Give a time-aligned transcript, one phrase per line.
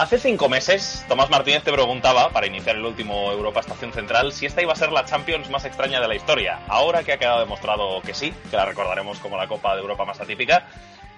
[0.00, 4.46] Hace cinco meses, Tomás Martínez te preguntaba, para iniciar el último Europa Estación Central, si
[4.46, 6.58] esta iba a ser la Champions más extraña de la historia.
[6.68, 10.06] Ahora que ha quedado demostrado que sí, que la recordaremos como la Copa de Europa
[10.06, 10.66] más atípica,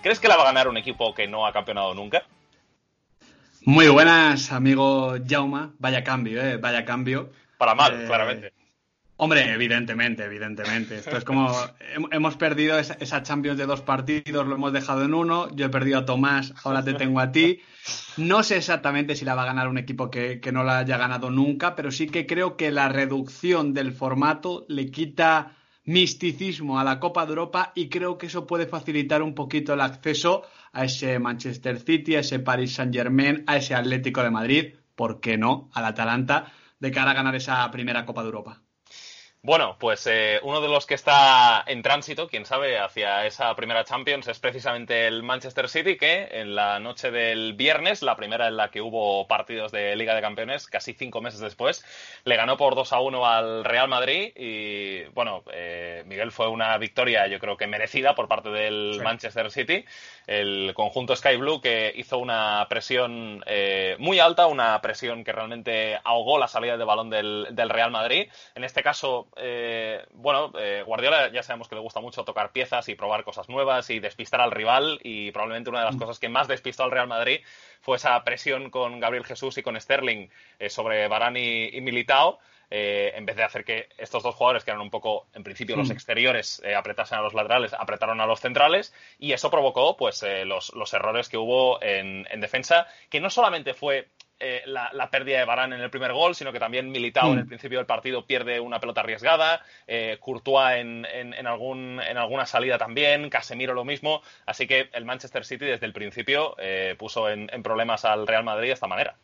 [0.02, 2.24] ¿crees que la va a ganar un equipo que no ha campeonado nunca?
[3.64, 5.70] Muy buenas, amigo Jauma.
[5.78, 6.56] Vaya cambio, ¿eh?
[6.56, 7.30] Vaya cambio.
[7.58, 8.52] Para mal, eh, claramente.
[9.22, 10.96] Hombre, evidentemente, evidentemente.
[10.96, 11.48] Esto es como
[12.10, 15.48] hemos perdido esa, Champions de dos partidos, lo hemos dejado en uno.
[15.54, 17.60] Yo he perdido a Tomás, ahora te tengo a ti.
[18.16, 20.96] No sé exactamente si la va a ganar un equipo que, que no la haya
[20.96, 26.84] ganado nunca, pero sí que creo que la reducción del formato le quita misticismo a
[26.84, 30.86] la Copa de Europa y creo que eso puede facilitar un poquito el acceso a
[30.86, 35.38] ese Manchester City, a ese Paris Saint Germain, a ese Atlético de Madrid, ¿por qué
[35.38, 35.70] no?
[35.74, 38.62] Al Atalanta, de cara a ganar esa primera Copa de Europa.
[39.44, 43.82] Bueno, pues eh, uno de los que está en tránsito, quién sabe, hacia esa primera
[43.82, 48.56] Champions es precisamente el Manchester City, que en la noche del viernes, la primera en
[48.56, 51.84] la que hubo partidos de Liga de Campeones, casi cinco meses después,
[52.22, 56.78] le ganó por 2 a 1 al Real Madrid y, bueno, eh, Miguel fue una
[56.78, 59.84] victoria yo creo que merecida por parte del Manchester City,
[60.28, 65.98] el conjunto Sky Blue que hizo una presión eh, muy alta, una presión que realmente
[66.04, 68.28] ahogó la salida de balón del, del Real Madrid.
[68.54, 72.88] En este caso, eh, bueno, eh, Guardiola ya sabemos que le gusta mucho tocar piezas
[72.88, 75.98] y probar cosas nuevas y despistar al rival y probablemente una de las mm.
[75.98, 77.40] cosas que más despistó al Real Madrid
[77.80, 82.38] fue esa presión con Gabriel Jesús y con Sterling eh, sobre Varane y, Militao.
[82.70, 85.88] en vez de hacer que estos dos jugadores, que eran un poco, en principio, los
[85.88, 85.92] mm.
[85.92, 90.94] exteriores, apretasen a los laterales, apretaron a los centrales, y eso provocó pues los, los,
[90.94, 94.08] errores que hubo en, en, defensa, que no solamente fue
[94.44, 97.44] eh, la, pérdida de Barán en el primer gol, sino que también Militao en el
[97.44, 97.48] mm.
[97.48, 102.76] principio del partido pierde una pelota arriesgada, eh, Courtois en, en, algún, en alguna salida
[102.76, 107.46] también, Casemiro lo mismo, así que el Manchester City desde el principio eh, puso en,
[107.62, 109.14] problemas al Real Madrid de esta manera.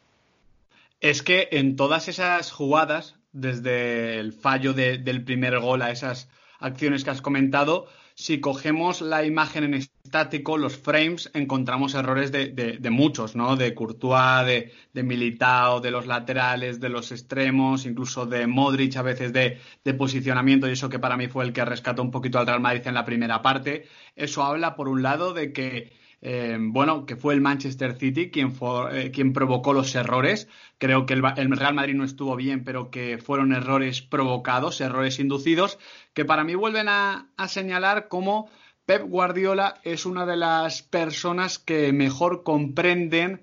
[1.00, 6.30] Es que en todas esas jugadas, desde el fallo del primer gol a esas
[6.60, 9.74] acciones que has comentado, si cogemos la imagen en
[10.08, 13.56] estático, los frames, encontramos errores de, muchos, ¿no?
[13.56, 19.02] De Courtois, de, de, Militao, de los laterales, de los extremos, incluso de Modric, a
[19.02, 19.58] veces de,
[19.98, 22.86] posicionamiento, y eso que para mí fue el que rescató un poquito al Real Madrid
[22.86, 23.86] en la primera parte.
[24.16, 28.52] Eso habla, por un lado, de que eh, bueno, que fue el Manchester City quien,
[28.52, 30.48] fue, eh, quien provocó los errores.
[30.78, 35.78] Creo que el, Real Madrid no estuvo bien, pero que fueron errores provocados, errores inducidos,
[36.14, 38.50] que para mí vuelven a, señalar cómo
[38.88, 43.42] Pep Guardiola es una de las personas que mejor comprenden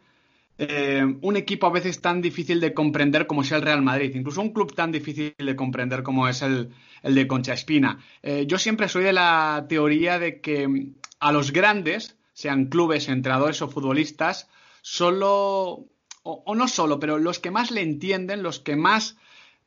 [0.57, 4.41] eh, un equipo a veces tan difícil de comprender como es el Real Madrid, incluso
[4.41, 6.71] un club tan difícil de comprender como es el,
[7.03, 7.99] el de Concha Espina.
[8.47, 13.67] yo siempre soy de la teoría de que a los grandes sean clubes, entrenadores o
[13.67, 14.49] futbolistas,
[14.81, 15.85] solo,
[16.23, 19.15] o, no solo, pero los que más le entienden, los que más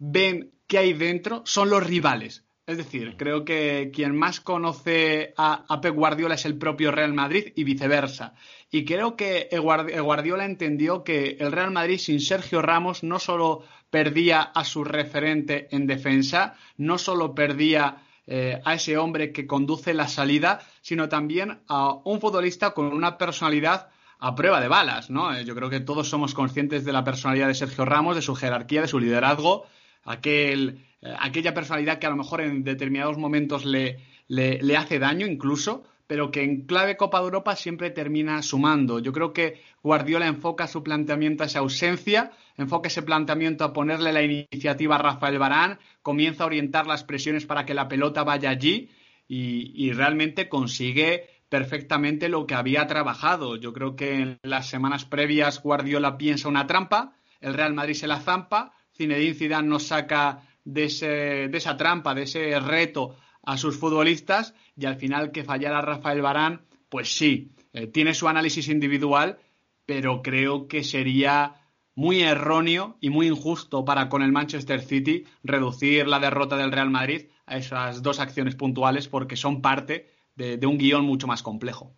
[0.01, 2.48] ven qué hay dentro, son los rivales.
[2.69, 7.15] Es decir, creo que quien más conoce a, a, Pep Guardiola es el propio Real
[7.15, 8.35] Madrid y viceversa.
[8.71, 14.43] Y creo que Guardiola entendió que el Real Madrid sin Sergio Ramos no solo perdía
[14.43, 20.07] a su referente en defensa, no solo perdía eh, a ese hombre que conduce la
[20.07, 25.35] salida, sino también a un futbolista con una personalidad a prueba de balas, ¿no?
[25.35, 28.35] Eh, yo creo que todos somos conscientes de la personalidad de Sergio Ramos, de su
[28.35, 29.65] jerarquía, de su liderazgo,
[30.05, 33.99] aquel, eh, aquella personalidad que a lo mejor en determinados momentos le,
[34.29, 38.99] le hace daño incluso, pero que en clave Copa de Europa siempre termina sumando.
[38.99, 44.13] Yo creo que Guardiola enfoca su planteamiento a esa ausencia, enfoca ese planteamiento a ponerle
[44.13, 48.49] la iniciativa a Rafael Barán, comienza a orientar las presiones para que la pelota vaya
[48.49, 48.89] allí
[49.29, 53.57] y, realmente consigue perfectamente lo que había trabajado.
[53.57, 58.09] Yo creo que en las semanas previas Guardiola piensa una trampa, el Real Madrid se
[58.09, 63.79] la zampa, Zinedine Zidane nos saca de, de esa trampa, de ese reto a sus
[63.79, 69.39] futbolistas y al final que fallara Rafael Barán, pues sí, eh, tiene su análisis individual,
[69.87, 71.55] pero creo que sería
[71.95, 76.91] muy erróneo y muy injusto para con el Manchester City reducir la derrota del Real
[76.91, 81.93] Madrid a esas dos acciones puntuales porque son parte de, un guion mucho más complejo.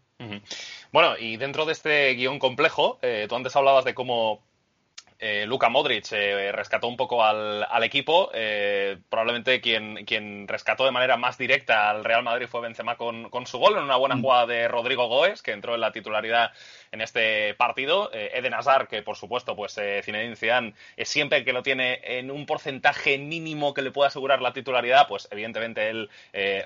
[0.93, 4.43] Bueno, y dentro de este guion complejo, eh, tú antes hablabas de cómo
[5.22, 8.31] eh, Luka Modric eh, rescató un poco al, equipo.
[8.32, 13.28] Eh, probablemente quien, quien rescató de manera más directa al Real Madrid fue Benzema con,
[13.28, 14.22] con su gol en una buena mm.
[14.22, 16.52] jugada de Rodrigo Goes, que entró en la titularidad
[16.92, 18.10] en este partido.
[18.12, 22.46] Eden Hazard, que por supuesto, pues Zinedine Zidane es siempre que lo tiene en un
[22.46, 26.10] porcentaje mínimo que le pueda asegurar la titularidad, pues evidentemente él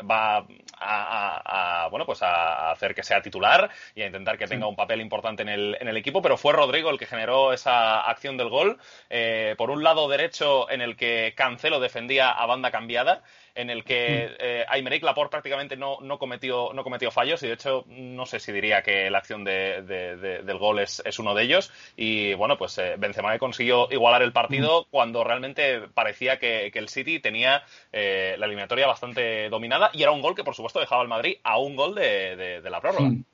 [0.08, 0.46] va
[0.78, 5.00] a, bueno, pues a hacer que sea titular y a intentar que tenga un papel
[5.00, 8.48] importante en el, en el equipo, pero fue Rodrigo el que generó esa acción del
[8.48, 8.78] gol.
[9.10, 13.22] Eh, por un lado derecho en el que Cancelo defendía a banda cambiada,
[13.54, 14.36] en el que mm.
[14.38, 18.40] eh, Aymeric Laporte prácticamente no, no, cometió, no cometió fallos y de hecho no sé
[18.40, 22.58] si diría que la acción de, del gol es, es, uno de ellos y bueno
[22.58, 24.84] pues eh, Benzema consiguió igualar el partido mm.
[24.90, 27.62] cuando realmente parecía que, el City tenía
[27.92, 31.36] eh, la eliminatoria bastante dominada y era un gol que por supuesto dejaba al Madrid
[31.44, 33.10] a un gol de, la prórroga.
[33.10, 33.24] Mm.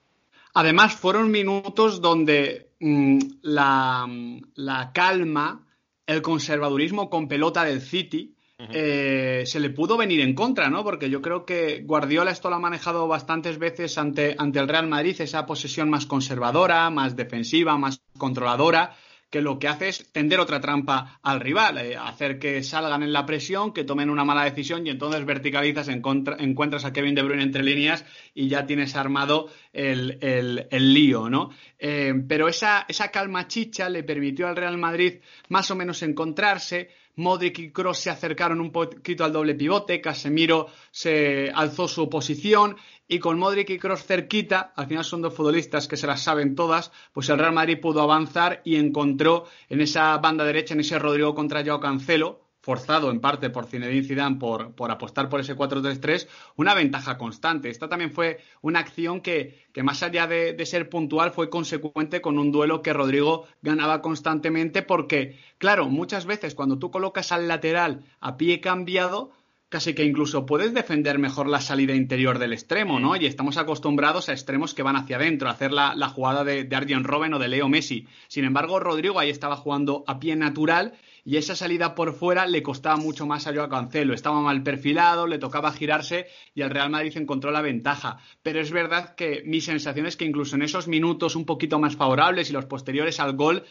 [0.52, 4.06] Además fueron minutos donde la,
[4.55, 5.66] la calma,
[6.06, 8.34] el conservadurismo con pelota del City
[8.72, 10.84] eh, se le pudo venir en contra, ¿no?
[10.84, 14.86] Porque yo creo que Guardiola esto lo ha manejado bastantes veces ante, ante el Real
[14.86, 18.96] Madrid, esa posesión más conservadora, más defensiva, más controladora,
[19.30, 23.12] que lo que hace es tender otra trampa al rival, eh, hacer que salgan en
[23.12, 27.44] la presión, que tomen una mala decisión y entonces verticalizas, encuentras a Kevin De Bruyne
[27.44, 28.04] entre líneas
[28.34, 31.50] y ya tienes armado el, el, lío, ¿no?
[31.78, 36.90] Eh, pero esa, esa calma chicha le permitió al Real Madrid más o menos encontrarse,
[37.16, 42.76] Modric y Cross se acercaron un poquito al doble pivote, Casemiro se alzó su posición
[43.10, 46.54] y con Modric y Cross cerquita, al final son dos futbolistas que se las saben
[46.54, 50.96] todas, pues el Real Madrid pudo avanzar y encontró en esa banda derecha, en ese
[50.96, 55.56] Rodrigo contra Joao Cancelo, forzado en parte por Zinedine Zidane por, por apostar por ese
[55.56, 57.68] 4-3-3, una ventaja constante.
[57.68, 62.20] Esta también fue una acción que, que más allá de, de, ser puntual, fue consecuente
[62.20, 67.48] con un duelo que Rodrigo ganaba constantemente porque, claro, muchas veces cuando tú colocas al
[67.48, 69.32] lateral a pie cambiado,
[69.70, 73.14] casi que incluso puedes defender mejor la salida interior del extremo, ¿no?
[73.17, 76.76] Y estamos acostumbrados a extremos que van hacia adentro, a hacer la, jugada de, de
[76.76, 78.06] Arjen Robben o de Leo Messi.
[78.26, 80.94] Sin embargo, Rodrigo ahí estaba jugando a pie natural
[81.25, 84.12] y esa salida por fuera le costaba mucho más a Joao Cancelo.
[84.12, 88.19] Estaba mal perfilado, le tocaba girarse y el Real Madrid encontró la ventaja.
[88.43, 91.94] Pero es verdad que mi sensación es que incluso en esos minutos un poquito más
[91.94, 93.64] favorables y los posteriores al gol,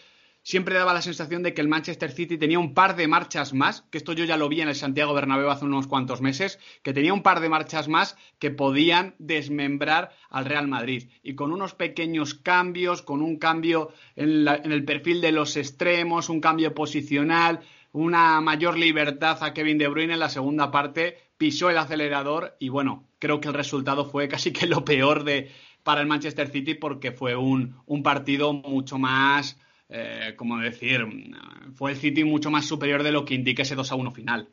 [0.44, 3.84] siempre daba la sensación de que el Manchester City tenía un par de marchas más,
[3.92, 6.94] que esto yo ya lo vi en el Santiago Bernabéu hace unos cuantos meses, que
[6.94, 11.10] tenía un par de marchas más que podían desmembrar al Real Madrid.
[11.24, 16.30] Y con unos pequeños cambios, con un cambio en, en el perfil de los extremos,
[16.30, 17.60] un cambio posicional,
[17.92, 22.70] una mayor libertad a Kevin De Bruyne en la segunda parte, pisó el acelerador y
[22.70, 25.52] bueno, creo que el resultado fue casi que lo peor de,
[25.84, 29.58] para el Manchester City porque fue un partido mucho más
[29.90, 31.06] eh, como decir,
[31.76, 34.50] fue el City mucho más superior de lo que indica ese 2 a 1 final.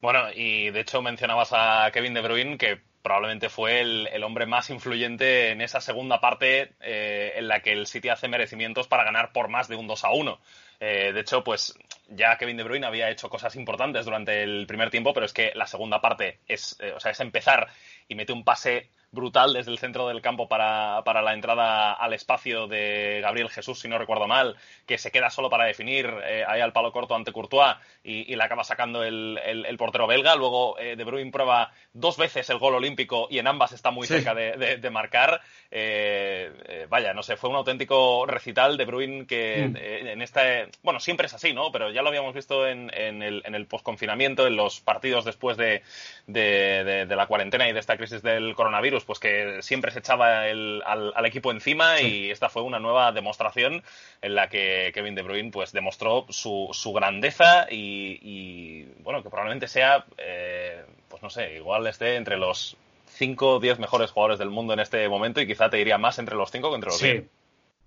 [0.00, 4.70] Bueno, y de hecho mencionabas a Kevin De Bruyne, que probablemente fue el, hombre más
[4.70, 9.32] influyente en esa segunda parte eh, en la que el City hace merecimientos para ganar
[9.32, 10.40] por más de un 2 a 1.
[10.80, 11.74] Eh, de hecho, pues
[12.08, 15.52] ya Kevin De Bruyne había hecho cosas importantes durante el primer tiempo, pero es que
[15.54, 17.68] la segunda parte es, o sea, es empezar
[18.08, 22.12] y mete un pase brutal desde el centro del campo para, para, la entrada al
[22.12, 26.44] espacio de Gabriel Jesús, si no recuerdo mal, que se queda solo para definir eh,
[26.46, 30.36] ahí al palo corto ante Courtois y, y la acaba sacando el, el, portero belga.
[30.36, 34.06] Luego eh, De Bruyne prueba dos veces el gol olímpico y en ambas está muy
[34.06, 35.40] cerca de, de, marcar.
[35.70, 39.76] Eh, vaya, no sé, fue un auténtico recital De Bruyne que mm.
[40.08, 41.72] en este, bueno, siempre es así, ¿no?
[41.72, 45.56] Pero ya lo habíamos visto en, en el, en el posconfinamiento, en los partidos después
[45.56, 45.82] de,
[46.26, 51.26] de la cuarentena y de esta crisis del coronavirus pues que siempre se echaba al,
[51.26, 53.82] equipo encima y esta fue una nueva demostración
[54.22, 60.04] en la que Kevin De Bruyne pues demostró su, grandeza y, bueno, que probablemente sea,
[60.18, 62.76] eh, pues no sé, igual esté entre los
[63.06, 66.18] 5 o 10 mejores jugadores del mundo en este momento y quizá te diría más
[66.18, 67.22] entre los 5 que entre los 10.
[67.22, 67.28] Sí.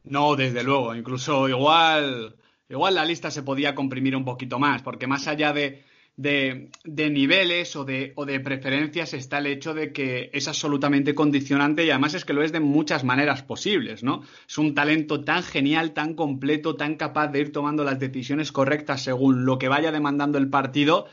[0.05, 2.35] No, desde luego, incluso igual,
[2.69, 5.83] igual la lista se podía comprimir un poquito más, porque más allá de
[6.15, 11.85] de, niveles o de, o de, preferencias está el hecho de que es absolutamente condicionante
[11.85, 14.23] y además es que lo es de muchas maneras posibles, ¿no?
[14.47, 19.01] Es un talento tan genial, tan completo, tan capaz de ir tomando las decisiones correctas
[19.01, 21.07] según lo que vaya demandando el partido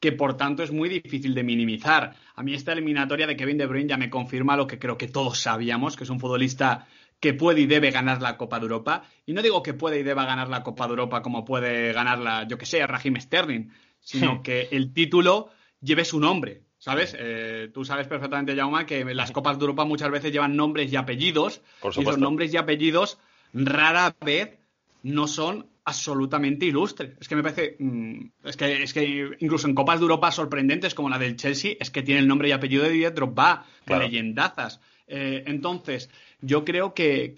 [0.00, 2.14] que por tanto es muy difícil de minimizar.
[2.36, 5.08] A mí esta eliminatoria de Kevin De Bruyne ya me confirma lo que creo que
[5.08, 6.86] todos sabíamos, que es un futbolista
[7.20, 9.02] que puede y debe ganar la Copa de Europa.
[9.26, 12.46] Y no digo que puede y deba ganar la Copa de Europa como puede ganarla,
[12.46, 15.50] yo que sé, Raheem Sterling, sino que el título
[15.80, 16.62] lleve su nombre.
[16.80, 17.16] ¿Sabes?
[17.18, 20.96] Eh, tú sabes perfectamente, Jauma, que las Copas de Europa muchas veces llevan nombres y
[20.96, 21.60] apellidos.
[21.96, 23.18] y los nombres y apellidos
[23.52, 24.58] rara vez
[25.02, 27.16] no son absolutamente ilustre.
[27.18, 30.94] Es que me parece, mm, es que, es que incluso en Copas de Europa sorprendentes
[30.94, 33.98] como la del Chelsea, es que tiene el nombre y apellido de Didier Drogba, de
[33.98, 34.80] leyendazas.
[35.06, 37.32] Eh, entonces, yo creo que,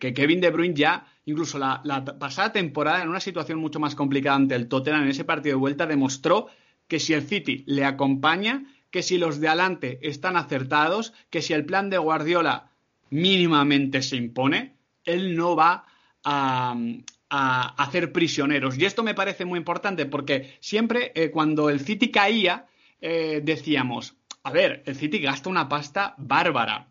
[0.00, 1.82] Kevin De Bruyne ya, incluso la,
[2.18, 5.60] pasada temporada, en una situación mucho más complicada ante el Tottenham, en ese partido de
[5.60, 6.48] vuelta, demostró
[6.88, 11.52] que si el City le acompaña, que si los de adelante están acertados, que si
[11.52, 12.70] el plan de Guardiola
[13.10, 14.74] mínimamente se impone,
[15.04, 15.84] él no va
[16.24, 16.76] a,
[17.30, 18.76] hacer prisioneros.
[18.76, 22.66] Y esto me parece muy importante porque siempre eh, cuando el City caía,
[23.00, 26.88] eh, decíamos, a ver, el City gasta una pasta bárbara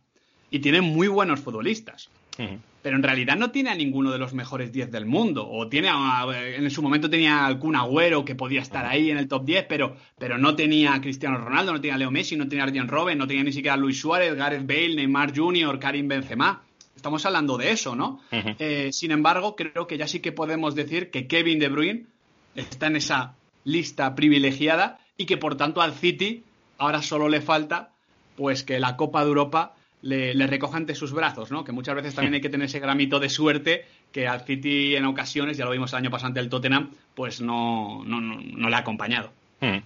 [0.50, 2.10] y tiene muy buenos futbolistas.
[2.82, 5.48] Pero en realidad no tiene a ninguno de los mejores 10 del mundo.
[5.48, 5.90] O tiene
[6.56, 9.96] en su momento tenía algún agüero que podía estar ahí en el top 10, pero,
[10.18, 12.88] pero no tenía a Cristiano Ronaldo, no tenía a Leo Messi, no tenía a Arjen
[12.88, 16.64] Robben, no tenía ni siquiera a Luis Suárez, Gareth Bale, Neymar Jr., Karim Benzema.
[16.96, 18.22] Estamos hablando de eso, ¿no?
[18.32, 22.06] Eh, sin embargo, creo que ya sí que podemos decir que Kevin De Bruyne
[22.56, 26.44] está en esa lista privilegiada y que por tanto al City
[26.78, 27.92] ahora solo le falta
[28.36, 31.64] pues que la Copa de Europa le, recoja ante sus brazos, ¿no?
[31.64, 35.06] Que muchas veces también hay que tener ese gramito de suerte que al City en
[35.06, 38.76] ocasiones, ya lo vimos el año pasado ante el Tottenham, pues no, no, no, le
[38.76, 39.32] ha acompañado.
[39.60, 39.80] Hmm.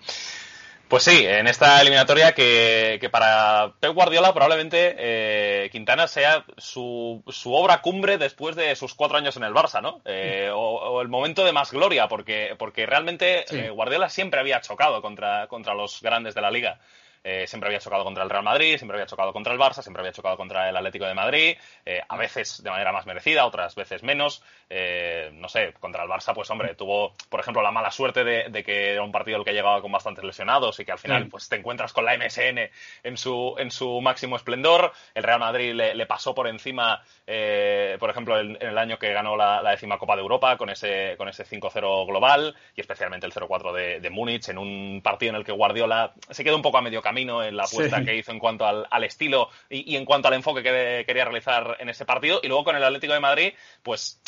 [0.87, 7.23] Pues sí, en esta eliminatoria que, que para Pep Guardiola probablemente eh, Quintana sea su,
[7.27, 10.01] su, obra cumbre después de sus cuatro años en el Barça, ¿no?
[10.05, 15.01] Eh, o, el momento de más gloria, porque, porque realmente eh, Guardiola siempre había chocado
[15.01, 16.79] contra, contra los grandes de la liga.
[17.27, 20.01] Eh, siempre había chocado contra el Real Madrid, siempre había chocado contra el Barça, siempre
[20.01, 23.73] había chocado contra el Atlético de Madrid, eh, a veces de manera más merecida, otras
[23.73, 24.43] veces menos.
[24.69, 28.63] Eh, no sé, contra el Barça, pues hombre, tuvo, por ejemplo, la mala suerte de,
[28.63, 31.49] que era un partido el que llegaba con bastantes lesionados y que al final pues
[31.49, 32.69] te encuentras con la MSN
[33.03, 34.93] en su, en su máximo esplendor.
[35.15, 39.63] El Real Madrid le, pasó por encima, por ejemplo, en, el año que ganó la,
[39.71, 43.99] décima Copa de Europa con ese, con ese 5-0 global y especialmente el 0-4 de,
[43.99, 47.01] de Múnich en un partido en el que Guardiola se quedó un poco a medio
[47.01, 50.63] camino en la apuesta que hizo en cuanto al, estilo y, en cuanto al enfoque
[50.63, 52.39] que quería realizar en ese partido.
[52.43, 53.53] Y luego con el Atlético de Madrid,
[53.83, 54.19] pues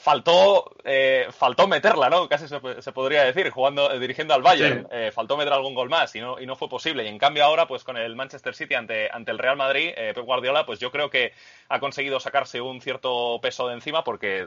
[0.00, 2.26] faltó, eh, faltó meterla, ¿no?
[2.26, 4.88] Casi se, podría decir, jugando, eh, dirigiendo al Bayern.
[4.90, 7.04] Eh, faltó meter algún gol más y no, y no fue posible.
[7.04, 10.24] Y en cambio ahora, pues con el Manchester City ante, ante el Real Madrid, Pep
[10.24, 11.34] Guardiola, pues yo creo que
[11.68, 14.46] ha conseguido sacarse un cierto peso de encima porque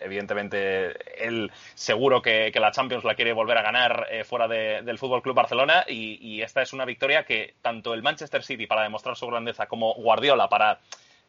[0.00, 5.34] evidentemente él seguro que, la Champions la quiere volver a ganar fuera del Fútbol Club
[5.34, 9.26] Barcelona y, y esta es una victoria que tanto el Manchester City para demostrar su
[9.26, 10.80] grandeza como Guardiola para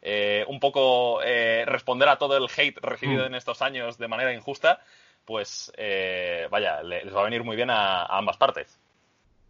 [0.07, 3.25] eh, un poco eh, responder a todo el hate recibido mm.
[3.25, 4.79] en estos años de manera injusta,
[5.25, 8.79] pues eh, vaya, les va a venir muy bien a, ambas partes.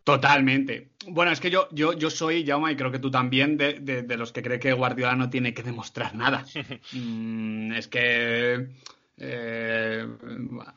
[0.05, 0.91] Totalmente.
[1.07, 4.31] Bueno, es que yo, yo, yo soy, Jaume, y creo que tú también, de, los
[4.31, 6.45] que cree que Guardiola no tiene que demostrar nada.
[6.93, 8.69] Mm, es que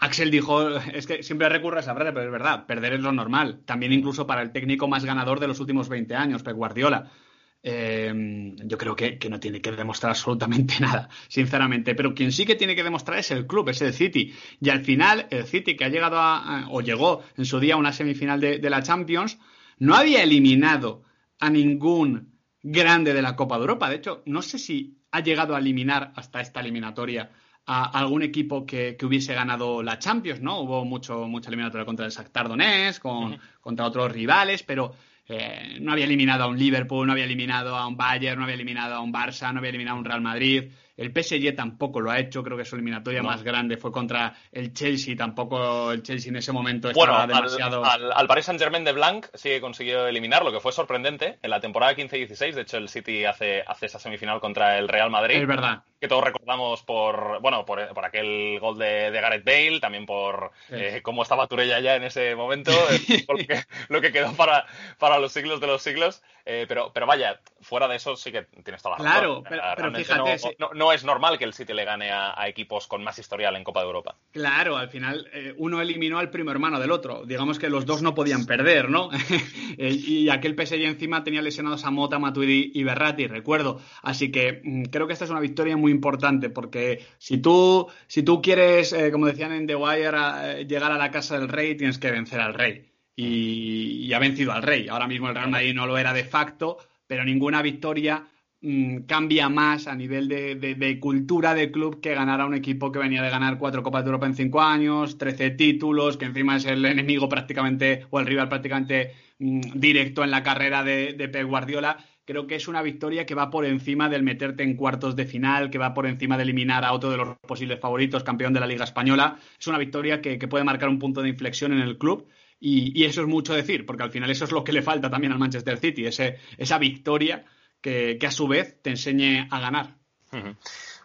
[0.01, 3.13] Axel dijo, es que siempre recurre a esa frase, pero es verdad, perder es lo
[3.13, 3.61] normal.
[3.65, 7.13] También incluso para el técnico más ganador de los últimos 20 años, Pep Guardiola.
[7.61, 11.95] Em, yo creo que, no tiene que demostrar absolutamente nada, sinceramente.
[11.95, 14.33] Pero quien sí que tiene que demostrar es el club, es el City.
[14.61, 17.79] Y al final, el City que ha llegado a, o llegó en su día a
[17.79, 19.39] una semifinal de, la Champions,
[19.79, 21.05] no había eliminado
[21.41, 23.89] a ningún grande de la Copa de Europa.
[23.91, 27.31] De hecho, no sé si ha llegado a eliminar hasta esta eliminatoria
[27.67, 30.61] a algún equipo que, hubiese ganado la Champions, ¿no?
[30.61, 34.95] Hubo mucho, mucha eliminatoria contra el Shakhtar Donetsk, con, contra otros rivales, pero
[35.29, 38.55] eh, no había eliminado a un Liverpool, no había eliminado a un Bayern, no había
[38.55, 40.71] eliminado a un Barça, no había eliminado a un Real Madrid.
[40.99, 44.73] El PSG tampoco lo ha hecho, creo que su eliminatoria más grande fue contra el
[44.73, 47.85] Chelsea, tampoco el Chelsea en ese momento estaba demasiado...
[47.85, 51.39] Al, al, Paris Saint-Germain de Blanc sí que consiguió eliminar, lo que fue sorprendente.
[51.41, 55.09] En la temporada 15-16, de hecho el City hace, hace esa semifinal contra el Real
[55.09, 55.37] Madrid.
[55.37, 60.53] Es verdad que todos recordamos por bueno por, aquel gol de, Gareth Bale, también por
[60.71, 62.71] eh, cómo estaba Turella ya en ese momento,
[63.27, 64.67] porque, lo que quedó para,
[64.99, 66.23] para los siglos de los siglos.
[66.51, 69.43] Eh, pero, pero vaya, fuera de eso sí que tienes toda la razón.
[69.43, 70.57] Claro, pero, fíjate.
[70.75, 73.81] No, es normal que el City le gane a, equipos con más historial en Copa
[73.81, 74.17] de Europa.
[74.33, 77.25] Claro, al final eh, uno eliminó al primo hermano del otro.
[77.27, 79.11] Digamos que los dos no podían perder, ¿no?
[79.79, 83.81] y aquel PSG encima tenía lesionados a Mota, Matuidi y Berratti, recuerdo.
[84.03, 88.23] Así que mm, creo que esta es una victoria muy importante porque si tú, si
[88.23, 91.99] tú quieres, eh, como decían en The Wire, llegar a la casa del rey, tienes
[91.99, 92.85] que vencer al rey.
[93.17, 94.89] Y, ha vencido al rey.
[94.89, 98.25] Ahora mismo el Real Madrid no lo era de facto, pero ninguna victoria
[98.61, 102.99] mm, cambia más a nivel de, cultura de club que ganar a un equipo que
[102.99, 106.67] venía de ganar cuatro Copas de Europa en cinco años, trece títulos, que encima es
[106.67, 111.47] el enemigo prácticamente o el rival prácticamente mm, directo en la carrera de, de Pep
[111.47, 111.99] Guardiola
[112.29, 115.71] creo que es una victoria que va por encima del meterte en cuartos de final,
[115.71, 118.67] que va por encima de eliminar a otro de los posibles favoritos, campeón de la
[118.67, 119.39] Liga Española.
[119.59, 122.29] Es una victoria que, puede marcar un punto de inflexión en el club.
[122.61, 125.33] Y, eso es mucho decir, porque al final eso es lo que le falta también
[125.33, 127.47] al Manchester City, esa victoria
[127.81, 129.95] que, a su vez te enseñe a ganar.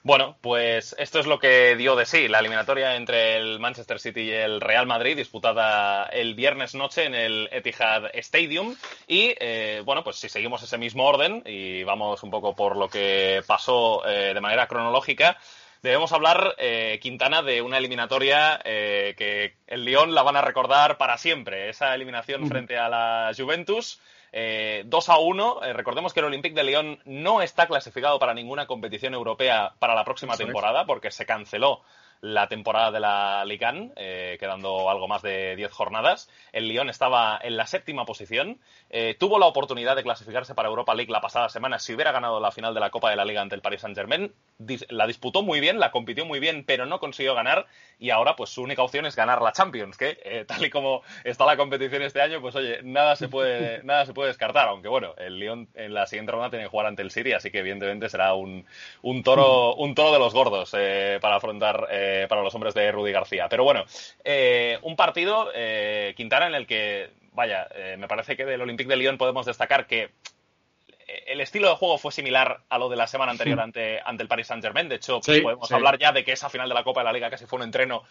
[0.06, 4.24] Bueno, pues esto es lo que dio de sí la eliminatoria entre el Manchester City
[4.24, 8.75] y el Real Madrid, disputada el viernes noche en el Etihad Stadium.
[9.08, 12.89] Y eh, bueno, pues si seguimos ese mismo orden y vamos un poco por lo
[12.89, 15.38] que pasó eh, de manera cronológica,
[15.82, 21.18] debemos hablar, eh, Quintana, de una eliminatoria que el Lyon la van a recordar para
[21.18, 21.70] siempre.
[21.70, 24.01] Esa eliminación frente a la Juventus.
[24.36, 25.63] Eh, 2 a 1.
[25.63, 29.94] Eh, recordemos que el Olympique de Lyon no está clasificado para ninguna competición europea para
[29.94, 31.82] la próxima temporada porque se canceló
[32.24, 36.30] la temporada de la Ligan, eh, quedando algo más de 10 jornadas.
[36.53, 38.62] El Lyon estaba en la séptima posición.
[38.89, 42.39] Eh, tuvo la oportunidad de clasificarse para Europa League la pasada semana si hubiera ganado
[42.39, 44.34] la final de la Copa de la Liga ante el Paris Saint-Germain.
[44.88, 47.65] La disputó muy bien, la compitió muy bien, pero no consiguió ganar.
[48.00, 51.01] Y ahora, pues su única opción es ganar la Champions, que eh, tal y como
[51.25, 54.70] está la competición este año, pues oye, nada se puede, nada se puede descartar.
[54.70, 57.51] Aunque bueno, el Lyon en la siguiente ronda tiene que jugar ante el City, así
[57.51, 58.65] que evidentemente será un,
[59.01, 61.88] un toro, un toro de los gordos para afrontar
[62.27, 63.48] para los hombres de Rudy García.
[63.50, 63.86] Pero bueno,
[64.24, 68.89] eh, un partido, eh, Quintana, en el que, vaya, eh, me parece que del Olympique
[68.89, 70.12] de Lyon podemos destacar que
[71.27, 74.29] el estilo de juego fue similar a lo de la semana anterior ante, ante el
[74.29, 74.89] Paris Saint-Germain.
[74.89, 77.29] De hecho, podemos hablar ya de que esa final de la Copa de la Liga
[77.29, 78.03] casi fue un entreno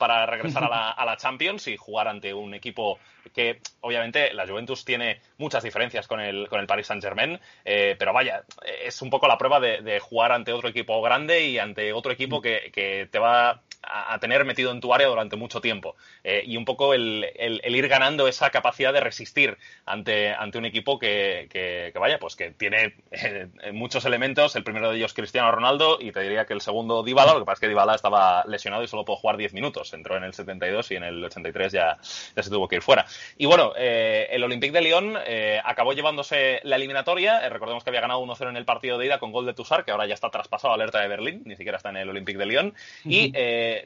[0.00, 2.98] para regresar a la, a la, Champions y jugar ante un equipo
[3.34, 8.14] que, obviamente, la Juventus tiene muchas diferencias con el, con el Paris Saint-Germain, eh, pero
[8.14, 8.42] vaya,
[8.82, 12.40] es un poco la prueba de, jugar ante otro equipo grande y ante otro equipo
[12.40, 15.96] que, que te va a, tener metido en tu área durante mucho tiempo.
[16.24, 20.64] Eh, y un poco el, el, ir ganando esa capacidad de resistir ante, ante un
[20.64, 24.56] equipo que, que, vaya, pues que tiene eh, muchos elementos.
[24.56, 27.44] El primero de ellos Cristiano Ronaldo y te diría que el segundo Dybala, lo que
[27.44, 29.89] pasa es que Dybala estaba lesionado y solo pudo jugar 10 minutos.
[29.94, 31.98] Entró en el 72 y en el 83 ya,
[32.36, 33.06] ya se tuvo que ir fuera.
[33.36, 35.16] Y bueno, eh, el Olympique de Lyon
[35.64, 37.48] acabó llevándose la eliminatoria.
[37.48, 39.90] recordemos que había ganado 1-0 en el partido de ida con gol de Tussar, que
[39.90, 42.46] ahora ya está traspasado a alerta de Berlín, ni siquiera está en el Olympique de
[42.46, 42.74] Lyon.
[43.04, 43.32] Y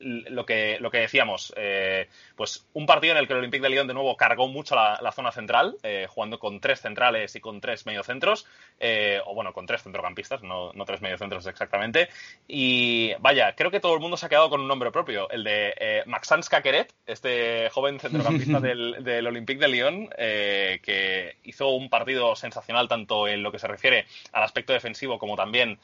[0.01, 3.71] lo, que, lo que decíamos, eh, pues un partido en el que el Olympique de
[3.71, 7.61] Lyon de nuevo cargó mucho la, zona central, eh, jugando con tres centrales y con
[7.61, 8.47] tres mediocentros,
[8.81, 12.09] eh, o bueno, con tres centrocampistas, no, no tres mediocentros exactamente.
[12.49, 15.45] Y vaya, creo que todo el mundo se ha quedado con un nombre propio, el
[15.45, 21.89] de eh, Maxence Caqueret, este joven centrocampista del, del Olympique de Lyon, que hizo un
[21.89, 25.79] partido sensacional tanto en lo que se refiere al aspecto defensivo como también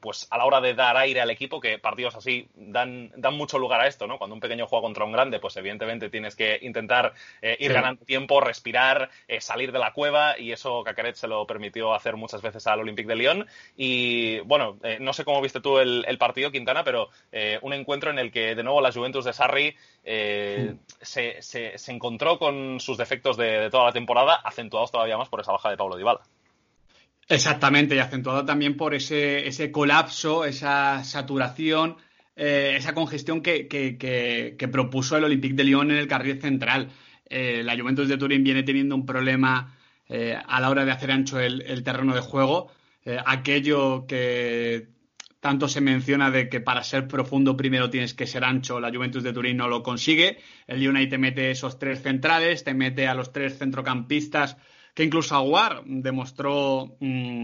[0.00, 3.58] pues a la hora de dar aire al equipo, que partidos así dan dan mucho
[3.58, 4.18] lugar a esto, ¿no?
[4.18, 8.04] Cuando un pequeño juega contra un grande, pues evidentemente tienes que intentar eh, ir ganando
[8.04, 12.42] tiempo, respirar, eh, salir de la cueva y eso Cacaret se lo permitió hacer muchas
[12.42, 13.46] veces al Olympique de Lyon.
[13.76, 17.08] Y bueno, eh, no sé cómo viste tú el, partido, Quintana, pero
[17.62, 22.80] un encuentro en el que de nuevo la Juventus de Sarri se, se, encontró con
[22.80, 26.22] sus defectos de, toda la temporada, acentuados todavía más por esa baja de Pablo Dybala.
[27.28, 31.96] Exactamente, y acentuado también por ese, ese colapso, esa saturación
[32.34, 36.88] eh, esa congestión que, propuso el Olympique de Lyon en el carril central.
[37.28, 39.76] Eh, la Juventus de Turín viene teniendo un problema
[40.08, 42.70] eh, a la hora de hacer ancho el, terreno de juego.
[43.26, 44.86] aquello que
[45.42, 49.24] tanto se menciona de que para ser profundo primero tienes que ser ancho, la Juventus
[49.24, 50.38] de Turín no lo consigue.
[50.68, 54.56] El ahí te mete esos tres centrales, te mete a los tres centrocampistas
[54.94, 57.42] que incluso Aguar demostró mm,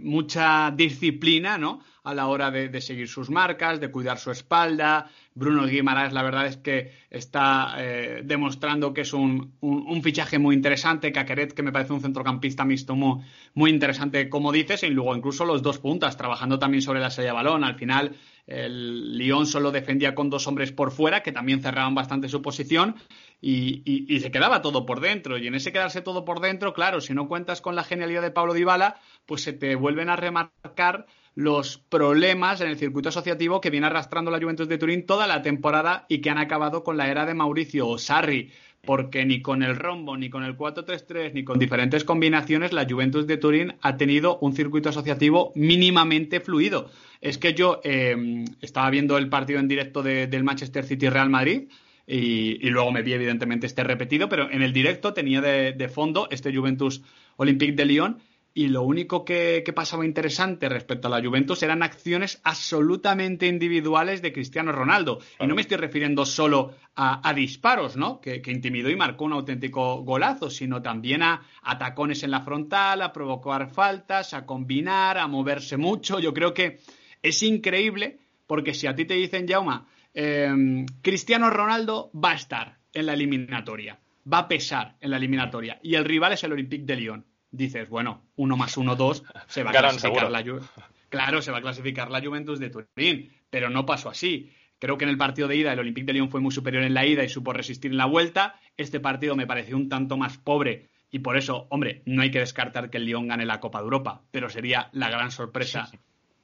[0.00, 1.80] mucha disciplina, ¿no?
[2.02, 5.10] A la hora de, seguir sus marcas, de cuidar su espalda.
[5.34, 9.54] Bruno Guimaraes, la verdad es que está eh, demostrando que es un,
[10.02, 11.10] fichaje muy interesante.
[11.12, 13.22] Caqueret, que me parece un centrocampista mixto muy,
[13.54, 17.28] muy, interesante, como dices, y luego incluso los dos puntas, trabajando también sobre la sella
[17.28, 17.64] de balón.
[17.64, 18.14] Al final,
[18.46, 22.96] el Lyon solo defendía con dos hombres por fuera, que también cerraban bastante su posición,
[23.40, 25.36] y, se quedaba todo por dentro.
[25.38, 28.30] Y en ese quedarse todo por dentro, claro, si no cuentas con la genialidad de
[28.30, 33.70] Pablo Dybala, pues se te vuelven a remarcar los problemas en el circuito asociativo que
[33.70, 37.08] viene arrastrando la Juventus de Turín toda la temporada y que han acabado con la
[37.08, 38.52] era de Mauricio Sarri,
[38.84, 43.26] porque ni con el rombo, ni con el 4-3-3, ni con diferentes combinaciones, la Juventus
[43.26, 46.90] de Turín ha tenido un circuito asociativo mínimamente fluido.
[47.20, 51.68] Es que yo eh, estaba viendo el partido en directo del Manchester City Real Madrid
[52.06, 56.54] y, luego me vi evidentemente este repetido, pero en el directo tenía de, fondo este
[56.54, 57.02] Juventus
[57.36, 58.18] Olympique de Lyon
[58.56, 64.32] y lo único que, pasaba interesante respecto a la Juventus eran acciones absolutamente individuales de
[64.32, 65.18] Cristiano Ronaldo.
[65.40, 68.20] Y no me estoy refiriendo solo a, disparos, ¿no?
[68.20, 73.12] Que, intimidó y marcó un auténtico golazo, sino también a, atacones en la frontal, a
[73.12, 76.20] provocar faltas, a combinar, a moverse mucho.
[76.20, 76.78] Yo creo que
[77.22, 82.78] es increíble porque si a ti te dicen, Jauma, em, Cristiano Ronaldo va a estar
[82.92, 83.98] en la eliminatoria,
[84.32, 87.24] va a pesar en la eliminatoria y el rival es el Olympique de Lyon
[87.56, 90.44] dices, bueno, uno más uno, dos, se va a clasificar la
[91.08, 94.52] Claro, se va a clasificar la Juventus de Turín, pero no pasó así.
[94.80, 96.92] Creo que en el partido de ida el Olympique de Lyon fue muy superior en
[96.92, 98.56] la ida y supo resistir en la vuelta.
[98.76, 102.40] Este partido me pareció un tanto más pobre y por eso, hombre, no hay que
[102.40, 105.88] descartar que el Lyon gane la Copa de Europa, pero sería la gran sorpresa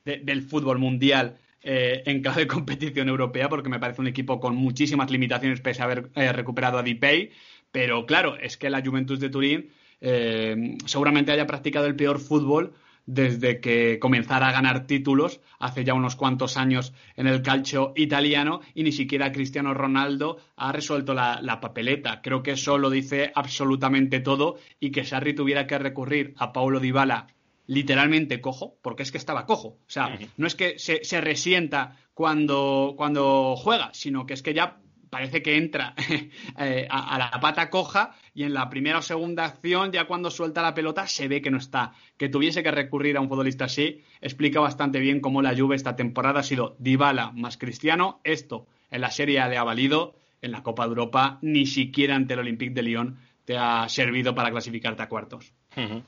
[0.05, 4.57] del fútbol mundial eh, en clave de competición europea, porque me parece un equipo con
[4.57, 7.31] muchísimas limitaciones pese a haber eh, recuperado a Dipey.
[7.71, 9.71] Pero claro, es que la Juventus de Turín
[10.01, 12.75] eh, seguramente haya practicado el peor fútbol
[13.07, 18.61] desde que comenzara a ganar títulos hace ya unos cuantos años en el calcio italiano
[18.75, 22.23] y ni siquiera Cristiano Ronaldo ha resuelto la, papeleta.
[22.23, 26.81] Creo que eso lo dice absolutamente todo y que Sarri tuviera que recurrir a Paulo
[26.81, 27.27] Dybala
[27.71, 29.69] literalmente cojo, porque es que estaba cojo.
[29.69, 34.55] O sea, no es que se, se resienta cuando, cuando juega, sino que es que
[34.55, 35.95] ya parece que entra
[36.59, 40.63] eh, a, la pata coja y en la primera o segunda acción, ya cuando suelta
[40.63, 41.93] la pelota, se ve que no está.
[42.17, 45.95] Que tuviese que recurrir a un futbolista así, explica bastante bien cómo la Juve esta
[45.95, 48.21] temporada ha sido Dybala más Cristiano.
[48.25, 52.35] Esto en la Serie le ha valido, en la Copa de Europa ni siquiera ante
[52.35, 55.53] el Olympique de Lyon te ha servido para clasificarte a cuartos.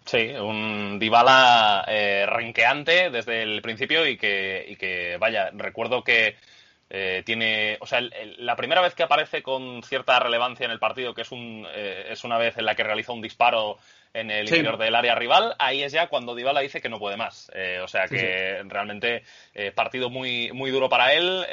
[0.04, 6.36] Sí, un Dybala eh, renqueante desde el principio y que, y que, vaya, recuerdo que
[6.94, 8.02] eh, tiene, o sea,
[8.36, 12.08] la primera vez que aparece con cierta relevancia en el partido, que es, un, eh,
[12.10, 13.78] es una vez en la que realiza un disparo
[14.12, 17.16] en el interior del área rival, ahí es ya cuando Dybala dice que no puede
[17.16, 17.50] más.
[17.54, 19.22] Eh, o sea que realmente
[19.74, 21.46] partido muy, muy duro para él.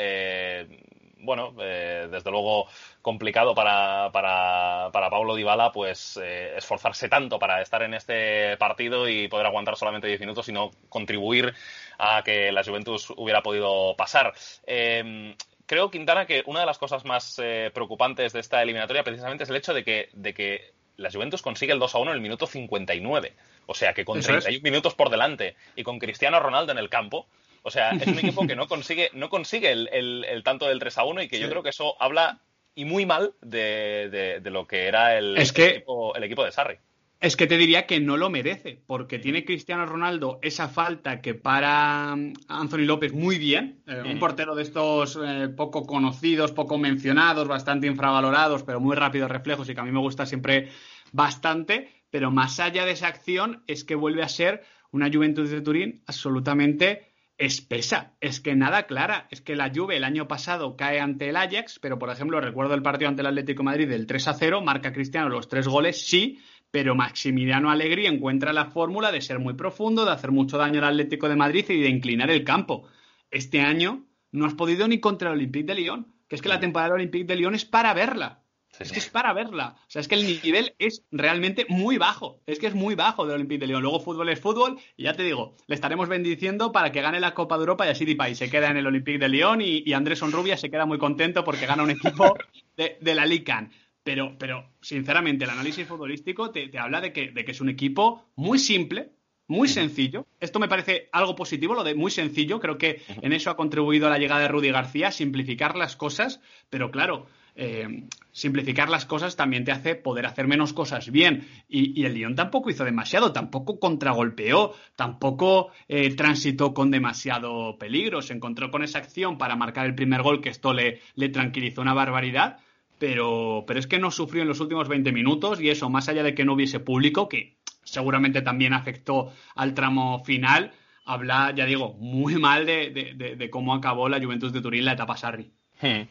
[1.19, 2.67] Bueno, desde luego
[3.01, 9.27] complicado para, para, para Paulo Dybala, pues esforzarse tanto para estar en este partido y
[9.27, 11.53] poder aguantar solamente 10 minutos y no contribuir
[11.97, 14.34] a que la Juventus hubiera podido pasar.
[14.65, 19.43] Em, creo, Quintana, que una de las cosas más eh, preocupantes de esta eliminatoria precisamente
[19.43, 22.15] es el hecho de que, de que la Juventus consigue el 2 a 1 en
[22.15, 23.34] el minuto 59.
[23.67, 27.27] O sea, que con 31 minutos por delante y con Cristiano Ronaldo en el campo,
[27.63, 31.03] o sea, es un equipo que no consigue, no consigue el, tanto del 3 a
[31.03, 32.41] 1 y que yo creo que eso habla
[32.75, 36.77] y muy mal de, lo que era el, equipo, el equipo de Sarri.
[37.21, 41.33] Es que te diría que no lo merece, porque tiene Cristiano Ronaldo esa falta que
[41.33, 46.77] para mm, Anthony López muy bien, eh, un portero de estos eh, poco conocidos, poco
[46.77, 50.69] mencionados, bastante infravalorados, pero muy rápidos reflejos y que a mí me gusta siempre
[51.11, 55.59] bastante, pero más allá de esa acción es que vuelve a ser una Juventus de
[55.59, 57.08] Turín absolutamente
[57.39, 61.38] espesa, es que nada clara, es que la Juve el año pasado cae ante el
[61.38, 64.34] Ajax, pero por ejemplo recuerdo el partido ante el Atlético de Madrid del 3 a
[64.34, 69.39] 0, marca Cristiano los tres goles, sí, pero Maximiliano Allegri encuentra la fórmula de ser
[69.39, 72.88] muy profundo, de hacer mucho daño al Atlético de Madrid y de inclinar el campo.
[73.32, 76.60] Este año no has podido ni contra el Olympique de Lyon, que es que la
[76.60, 78.38] temporada del Olympique de Lyon es para verla.
[78.79, 79.75] Es que es para verla.
[79.77, 82.41] O sea, es que el nivel es realmente muy bajo.
[82.47, 83.81] Es que es muy bajo del Olympique de Lyon.
[83.81, 87.33] Luego fútbol es fútbol y ya te digo, le estaremos bendiciendo para que gane la
[87.33, 90.21] Copa de Europa y así Dipay se queda en el Olympique de Lyon y, Andrés
[90.21, 92.35] Onrubia se queda muy contento porque gana un equipo
[92.77, 93.71] de, de la Lican.
[94.03, 98.31] Pero, pero sinceramente, el análisis futbolístico te, habla de que, de que es un equipo
[98.35, 99.11] muy simple,
[99.47, 100.25] muy sencillo.
[100.39, 102.59] Esto me parece algo positivo, lo de muy sencillo.
[102.59, 106.39] Creo que en eso ha contribuido la llegada de Rudy García, simplificar las cosas,
[106.69, 111.47] pero claro, eh, simplificar las cosas también te hace poder hacer menos cosas bien.
[111.67, 118.21] Y, el Lyon tampoco hizo demasiado, tampoco contragolpeó, tampoco eh, transitó con demasiado peligro.
[118.21, 121.93] Se encontró con esa acción para marcar el primer gol, que esto le, tranquilizó una
[121.93, 122.59] barbaridad
[122.97, 126.21] pero, pero es que no sufrió en los últimos 20 minutos y eso, más allá
[126.21, 130.73] de que no hubiese público, que seguramente también afectó al tramo final,
[131.05, 135.51] habla, ya digo, muy mal de, cómo acabó la Juventus de Turín la etapa Sarri.
[135.81, 136.03] Hmm.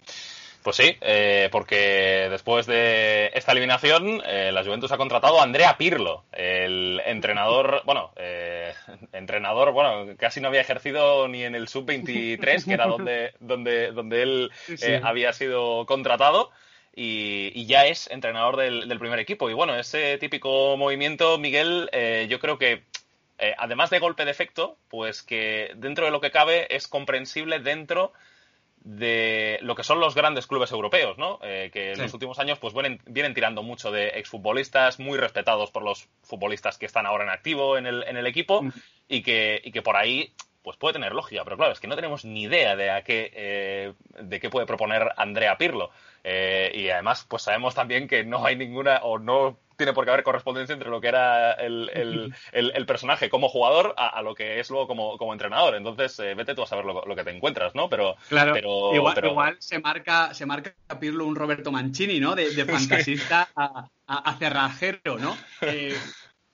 [0.62, 5.78] Pues sí, eh, porque después de esta eliminación, eh, la Juventus ha contratado a Andrea
[5.78, 8.74] Pirlo, el entrenador, bueno, eh,
[9.12, 14.22] entrenador, bueno, casi no había ejercido ni en el sub-23, que era donde, donde, donde
[14.22, 14.50] él
[15.02, 16.50] había sido contratado
[17.00, 19.48] y, ya es entrenador del, primer equipo.
[19.48, 22.84] Y bueno, ese típico movimiento, Miguel, eh, yo creo que
[23.38, 27.60] eh, además de golpe de efecto, pues que dentro de lo que cabe es comprensible
[27.60, 28.12] dentro
[28.84, 31.38] de lo que son los grandes clubes europeos, ¿no?
[31.42, 35.82] Eh, que en los últimos años pues vienen, tirando mucho de exfutbolistas muy respetados por
[35.82, 38.72] los futbolistas que están ahora en activo en el, en el equipo mm.
[39.08, 41.96] y, que, y que por ahí pues puede tener lógica, pero claro, es que no
[41.96, 45.90] tenemos ni idea de a qué, eh, de qué puede proponer Andrea Pirlo.
[46.24, 50.10] Eh, y además, pues sabemos también que no hay ninguna, o no tiene por qué
[50.10, 52.34] haber correspondencia entre lo que era el,
[52.86, 55.76] personaje como jugador a, lo que es luego como, entrenador.
[55.76, 57.88] Entonces, eh, vete tú a saber lo, que te encuentras, ¿no?
[57.88, 58.56] Pero, claro,
[58.92, 62.34] igual, se marca se marca Pirlo un Roberto Mancini, ¿no?
[62.34, 65.36] De, fantasista a, cerrajero, ¿no?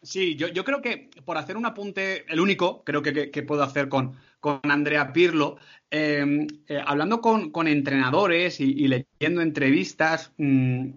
[0.03, 3.89] Sí, yo, yo, creo que por hacer un apunte, el único creo que, puedo hacer
[3.89, 5.57] con, con Andrea Pirlo,
[5.94, 10.88] em, eh, hablando con, entrenadores y, leyendo entrevistas, mm,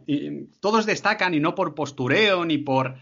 [0.59, 2.95] todos destacan, y no por postureo ni por,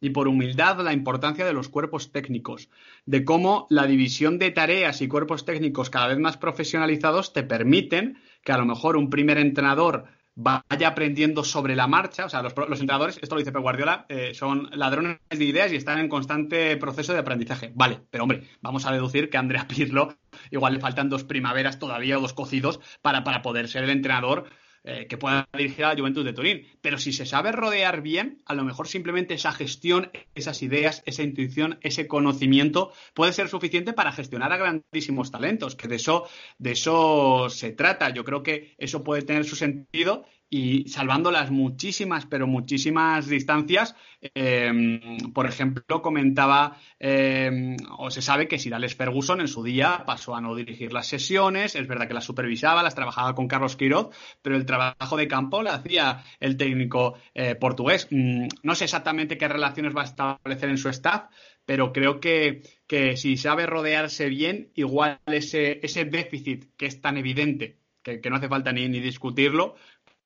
[0.00, 2.68] ni por humildad, la importancia de los cuerpos técnicos,
[3.04, 8.18] de cómo la división de tareas y cuerpos técnicos cada vez más profesionalizados te permiten
[8.44, 10.04] que a lo mejor un primer entrenador
[10.34, 12.24] vaya aprendiendo sobre la marcha.
[12.24, 15.76] O sea, los, entrenadores, esto lo dice Pep Guardiola, eh, son ladrones de ideas y
[15.76, 17.72] están en constante proceso de aprendizaje.
[17.74, 20.16] Vale, pero hombre, vamos a deducir que Andrea Pirlo
[20.50, 24.48] igual le faltan dos primaveras todavía o dos cocidos para, para poder ser el entrenador
[24.82, 26.66] eh, que pueda dirigir a la Juventus de Turín.
[26.80, 31.22] Pero si se sabe rodear bien, a lo mejor simplemente esa gestión, esas ideas, esa
[31.22, 36.26] intuición, ese conocimiento puede ser suficiente para gestionar a grandísimos talentos, que de eso,
[36.58, 38.10] de eso se trata.
[38.10, 43.94] Yo creo que eso puede tener su sentido y salvando las muchísimas, pero muchísimas distancias.
[44.20, 50.34] Em, por ejemplo, comentaba em, o se sabe que Sirales Ferguson en su día pasó
[50.34, 54.08] a no dirigir las sesiones, es verdad que las supervisaba, las trabajaba con Carlos Quiroz,
[54.42, 58.08] pero el trabajo de campo lo hacía el técnico eh, portugués.
[58.10, 61.30] Mm, no sé exactamente qué relaciones va a establecer en su staff,
[61.64, 67.16] pero creo que, que si sabe rodearse bien, igual ese, ese déficit que es tan
[67.16, 69.76] evidente que, que, no hace falta ni, ni discutirlo,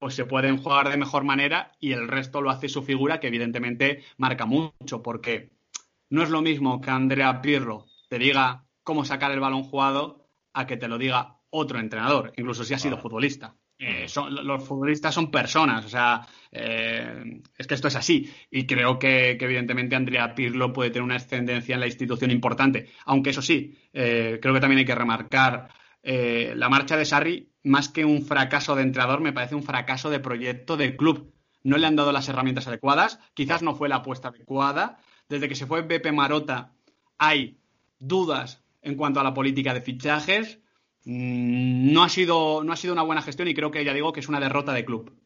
[0.05, 3.29] pues se pueden jugar de mejor manera y el resto lo hace su figura, que
[3.29, 5.49] evidentemente marca mucho, porque
[6.11, 10.67] no es lo mismo que Andrea Pirlo te diga cómo sacar el balón jugado a
[10.67, 13.57] que te lo diga otro entrenador, incluso si ha sido futbolista.
[13.79, 14.05] Eh,
[14.43, 16.21] los futbolistas son personas, o sea,
[16.53, 18.31] eh, es que esto es así.
[18.51, 22.91] Y creo que, evidentemente Andrea Pirlo puede tener una ascendencia en la institución importante.
[23.07, 25.71] Aunque eso sí, eh, creo que también hay que remarcar
[26.07, 30.21] la marcha de Sarri más que un fracaso de entrenador, me parece un fracaso de
[30.21, 31.33] proyecto del club.
[31.63, 34.99] No le han dado las herramientas adecuadas, quizás no fue la apuesta adecuada.
[35.29, 36.75] Desde que se fue Bepe Marota
[37.17, 37.59] hay
[37.99, 40.61] dudas en cuanto a la política de fichajes.
[41.05, 44.13] Mm, no ha sido, no ha sido una buena gestión y creo que ya digo
[44.13, 45.17] que es una derrota de club.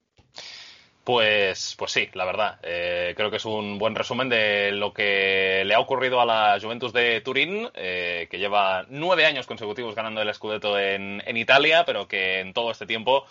[1.08, 2.58] Pues, pues sí, la verdad.
[2.62, 6.58] Eh, creo que es un buen resumen de lo que le ha ocurrido a la
[6.60, 11.84] Juventus de Turín, eh, que lleva nueve años consecutivos ganando el Scudetto en, en Italia,
[11.86, 13.24] pero que en todo este tiempo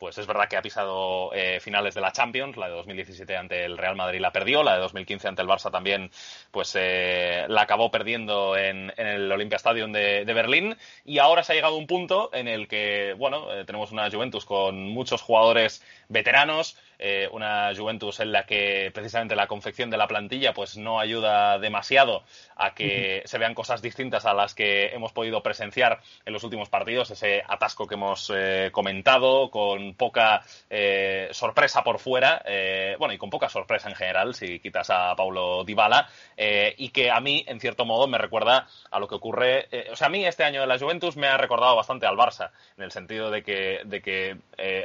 [0.00, 3.66] pues es verdad que ha pisado eh, finales de la Champions, la de 2017 ante
[3.66, 6.10] el Real Madrid la perdió, la de 2015 ante el Barça también
[6.50, 11.54] pues eh, la acabó perdiendo en, el Olympia Stadium de, Berlín y ahora se ha
[11.54, 15.82] llegado a un punto en el que, bueno, eh, tenemos una Juventus con muchos jugadores
[16.10, 16.76] veteranos,
[17.30, 22.24] una Juventus en la que precisamente la confección de la plantilla pues no ayuda demasiado
[22.56, 26.68] a que se vean cosas distintas a las que hemos podido presenciar en los últimos
[26.68, 28.30] partidos, ese atasco que hemos
[28.72, 34.34] comentado con poca eh, sorpresa por fuera, eh, bueno, y con poca sorpresa en general,
[34.34, 38.66] si quitas a Paulo Dybala, eh, y que a mí, en cierto modo, me recuerda
[38.90, 41.36] a lo que ocurre, o sea, a mí este año de la Juventus me ha
[41.36, 44.36] recordado bastante al Barça, en el sentido de que, de que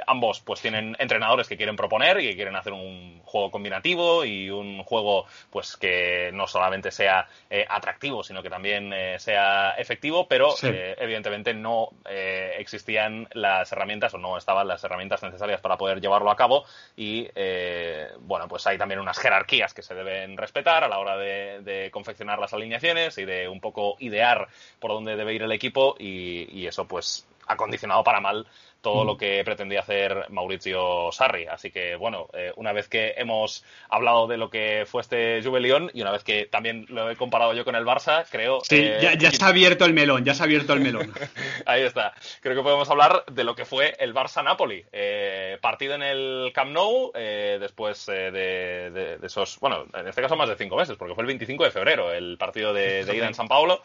[0.08, 4.50] ambos pues tienen entrenadores que quieren proponer y que quieren hacer un juego combinativo y
[4.50, 7.28] un juego pues que no solamente sea
[7.70, 14.68] atractivo, sino que también sea efectivo, pero evidentemente no existían las herramientas o no estaban
[14.68, 19.18] las herramientas necesarias para poder llevarlo a cabo y eh, bueno pues hay también unas
[19.18, 23.60] jerarquías que se deben respetar a la hora de, confeccionar las alineaciones y de un
[23.60, 24.48] poco idear
[24.80, 28.48] por dónde debe ir el equipo y, y eso pues ha condicionado para mal
[28.86, 31.48] todo lo que pretendía hacer Mauricio Sarri.
[31.48, 35.90] Así que, bueno, eh, una vez que hemos hablado de lo que fue este Juve
[35.92, 38.60] y una vez que también lo he comparado yo con el Barça, creo...
[38.62, 41.12] Sí, eh, ya, ya está abierto el melón, ya se ha abierto el melón.
[41.66, 42.14] Ahí está.
[42.42, 44.86] Creo que podemos hablar de lo que fue el Barça-Napoli.
[44.92, 50.58] Eh, partido en el Camp Nou, después de, esos, bueno, en este caso más de
[50.58, 53.48] cinco meses, porque fue el 25 de febrero el partido de, de ida en San
[53.48, 53.82] Paulo.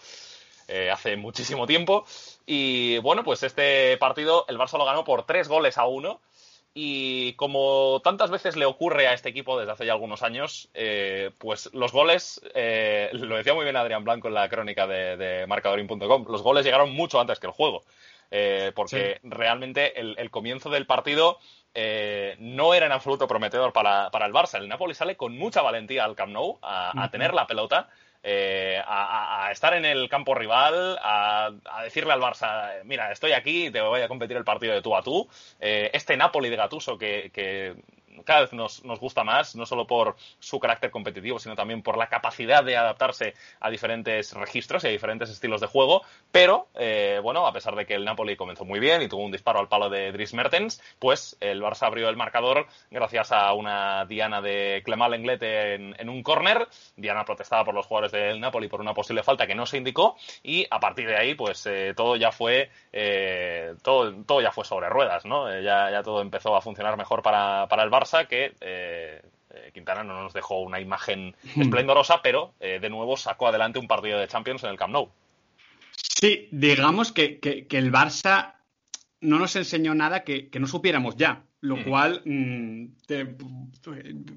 [0.93, 2.05] Hace muchísimo tiempo.
[2.47, 6.21] Y bueno, pues este partido el Barça lo ganó por tres goles a uno.
[6.73, 11.33] Y como tantas veces le ocurre a este equipo desde hace ya algunos años, eh,
[11.39, 15.47] pues los goles, eh, lo decía muy bien Adrián Blanco en la crónica de, de
[15.49, 17.83] marcadorin.com, los goles llegaron mucho antes que el juego.
[18.31, 21.39] eh, porque realmente el, comienzo del partido
[21.75, 24.59] eh, no era en absoluto prometedor para, el Barça.
[24.59, 27.89] El Napoli sale con mucha valentía al Camp Nou a, tener la pelota.
[28.23, 31.51] A, estar en el campo rival, a,
[31.85, 35.03] decirle al Barça, mira, estoy aquí, te voy a competir el partido de tú a
[35.03, 35.29] tú.
[35.59, 37.31] este Napoli de Gatuso que
[38.25, 41.97] cada vez nos, nos, gusta más, no solo por su carácter competitivo, sino también por
[41.97, 46.03] la capacidad de adaptarse a diferentes registros y a diferentes estilos de juego.
[46.33, 49.33] Pero, eh, bueno, a pesar de que el Napoli comenzó muy bien y tuvo un
[49.33, 54.05] disparo al palo de Dries Mertens, pues el Barça abrió el marcador gracias a una
[54.07, 56.67] diana de Clemal Lenglet en, un córner.
[56.97, 60.17] Diana protestada por los jugadores del Napoli por una posible falta que no se indicó
[60.43, 64.65] y a partir de ahí, pues eh, todo ya fue eh, todo, todo ya fue
[64.65, 65.49] sobre ruedas, ¿no?
[65.61, 70.03] ya, ya todo empezó a funcionar mejor para, para el Barça que eh, eh, Quintana
[70.03, 71.63] no nos dejó una imagen hmm.
[71.63, 75.09] esplendorosa, pero eh, de nuevo sacó adelante un partido de Champions en el Camp Nou.
[75.93, 78.55] Sí, digamos que, el Barça
[79.21, 81.85] no nos enseñó nada que, no supiéramos ya, lo hmm.
[81.85, 82.85] cual mm,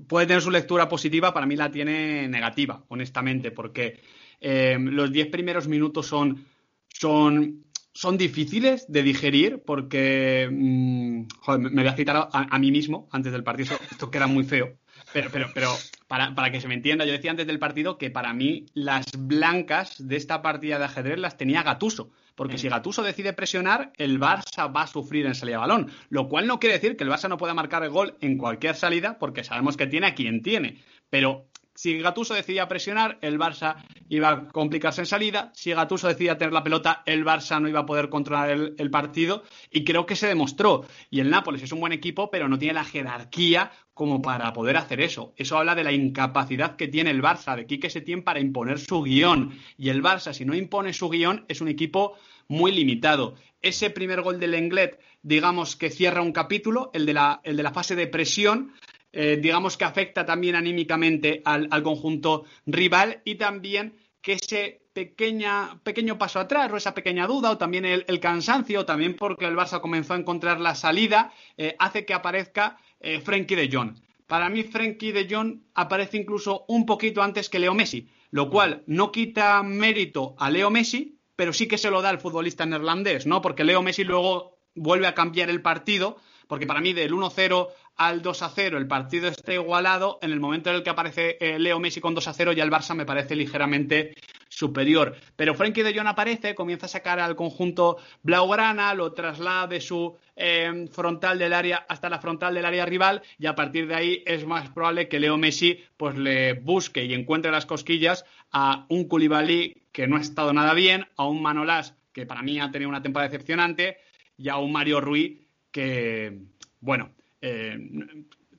[0.07, 4.01] puede tener su lectura positiva, para mí la tiene negativa, honestamente, porque
[4.41, 6.45] los diez primeros minutos son,
[6.89, 7.63] son
[7.93, 11.25] son difíciles de digerir porque mm,
[11.59, 13.77] me voy a citar a, mí mismo antes del partido.
[13.91, 14.77] Esto, queda muy feo.
[15.11, 15.69] Pero, pero, pero
[16.07, 19.05] para, para, que se me entienda, yo decía antes del partido que para mí las
[19.17, 22.09] blancas de esta partida de ajedrez las tenía Gatuso.
[22.35, 25.91] Porque si Gatuso decide presionar, el Barça va a sufrir en salida de balón.
[26.09, 28.75] Lo cual no quiere decir que el Barça no pueda marcar el gol en cualquier
[28.75, 30.81] salida, porque sabemos que tiene a quien tiene.
[31.11, 35.51] Pero si Gatuso decidía presionar, el Barça iba a complicarse en salida.
[35.55, 39.43] Si Gatuso decidía tener la pelota, el Barça no iba a poder controlar el, partido.
[39.71, 40.85] Y creo que se demostró.
[41.09, 44.77] Y el Nápoles es un buen equipo, pero no tiene la jerarquía como para poder
[44.77, 45.33] hacer eso.
[45.35, 49.01] Eso habla de la incapacidad que tiene el Barça, de Quique Setién, para imponer su
[49.01, 49.57] guion.
[49.75, 53.35] Y el Barça, si no impone su guion, es un equipo muy limitado.
[53.61, 57.63] Ese primer gol del Englet, digamos que cierra un capítulo, el de la, el de
[57.63, 58.73] la fase de presión,
[59.13, 66.17] eh, digamos que afecta también anímicamente al, conjunto rival y también que ese pequeña, pequeño
[66.17, 70.13] paso atrás o esa pequeña duda o también el, cansancio, también porque el Barça comenzó
[70.13, 73.95] a encontrar la salida, eh, hace que aparezca eh, de Jong.
[74.25, 78.83] Para mí, Frenkie de Jong aparece incluso un poquito antes que Leo Messi, lo cual
[78.87, 83.27] no quita mérito a Leo Messi, pero sí que se lo da al futbolista neerlandés,
[83.27, 83.41] ¿no?
[83.41, 88.21] Porque Leo Messi luego vuelve a cambiar el partido, porque para mí del 1-0 al
[88.21, 91.59] 2 a 0 el partido está igualado, en el momento en el que aparece eh,
[91.59, 94.13] Leo Messi con 2 a 0 ya el Barça me parece ligeramente
[94.49, 95.15] superior.
[95.35, 100.15] Pero Frankie de Jong aparece, comienza a sacar al conjunto Blaugrana, lo traslada de su
[100.35, 104.23] em, frontal del área hasta la frontal del área rival y a partir de ahí
[104.25, 109.07] es más probable que Leo Messi pues le busque y encuentre las cosquillas a un
[109.07, 112.89] Koulibaly que no ha estado nada bien, a un Manolás que para mí ha tenido
[112.89, 113.97] una temporada decepcionante
[114.37, 115.39] y a un Mario Ruiz
[115.71, 116.39] que,
[116.79, 117.11] bueno,
[117.43, 117.77] eh,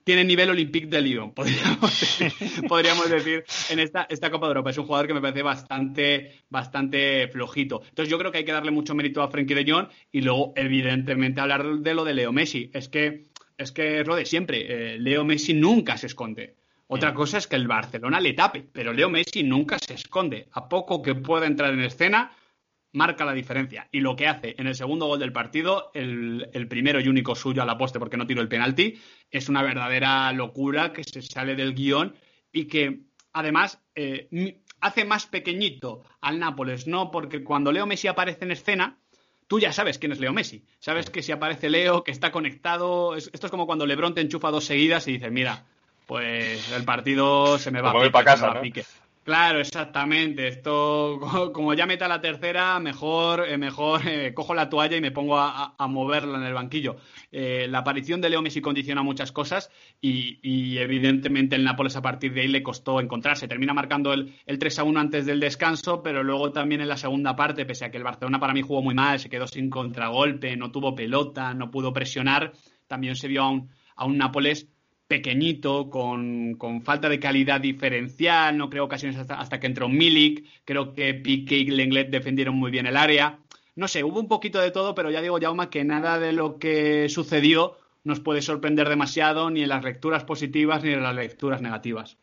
[0.05, 1.33] tiene nivel Olympique de Lyon,
[2.69, 4.69] podríamos decir, en esta, esta, Copa de Europa.
[4.69, 7.81] Es un jugador que me parece bastante, bastante flojito.
[7.89, 10.53] Entonces yo creo que hay que darle mucho mérito a Frenkie de Jong y luego,
[10.55, 12.69] evidentemente, hablar de lo de Leo Messi.
[12.71, 13.23] Es que
[13.57, 14.93] es, que es lo de siempre.
[14.93, 16.55] Eh, Leo Messi nunca se esconde.
[16.85, 17.15] Otra mm.
[17.15, 20.47] cosa es que el Barcelona le tape, pero Leo Messi nunca se esconde.
[20.51, 22.31] A poco que pueda entrar en escena,
[22.95, 23.87] marca la diferencia.
[23.91, 27.61] Y lo que hace en el segundo gol del partido, el, primero y único suyo
[27.61, 31.55] a la poste porque no tiró el penalti, es una verdadera locura que se sale
[31.55, 32.15] del guion
[32.51, 33.01] y que
[33.33, 34.29] además eh,
[34.79, 37.11] hace más pequeñito al Nápoles, ¿no?
[37.11, 38.97] Porque cuando Leo Messi aparece en escena,
[39.47, 40.65] tú ya sabes quién es Leo Messi.
[40.79, 43.15] Sabes que si aparece Leo, que está conectado.
[43.15, 45.65] esto es como cuando Lebron te enchufa dos seguidas y dices, mira,
[46.05, 48.61] pues el partido se me va, a, para casa,
[49.25, 50.47] Claro, exactamente.
[50.47, 51.19] Esto,
[51.53, 55.39] como ya meta la tercera, mejor, eh, mejor eh, cojo la toalla y me pongo
[55.39, 56.97] a, moverla en el banquillo.
[57.31, 62.35] Eh, la aparición de Leo Messi condiciona muchas cosas y, evidentemente el Nápoles a partir
[62.35, 63.47] de ahí le costó encontrarse.
[63.47, 66.97] Termina marcando el, el 3 a 1 antes del descanso, pero luego también en la
[66.97, 69.71] segunda parte, pese a que el Barcelona para mí jugó muy mal, se quedó sin
[69.71, 72.53] contragolpe, no tuvo pelota, no pudo presionar,
[72.85, 74.67] también se vio a un, a un Nápoles
[75.07, 81.13] pequeñito, con, falta de calidad diferencial, no creo ocasiones hasta, que entró Milik, creo que
[81.13, 83.39] Piqué y Lenglet defendieron muy bien el área.
[83.75, 86.57] No sé, hubo un poquito de todo, pero ya digo, Jauma, que nada de lo
[86.59, 91.61] que sucedió nos puede sorprender demasiado, ni en las lecturas positivas ni en las lecturas
[91.61, 92.17] negativas.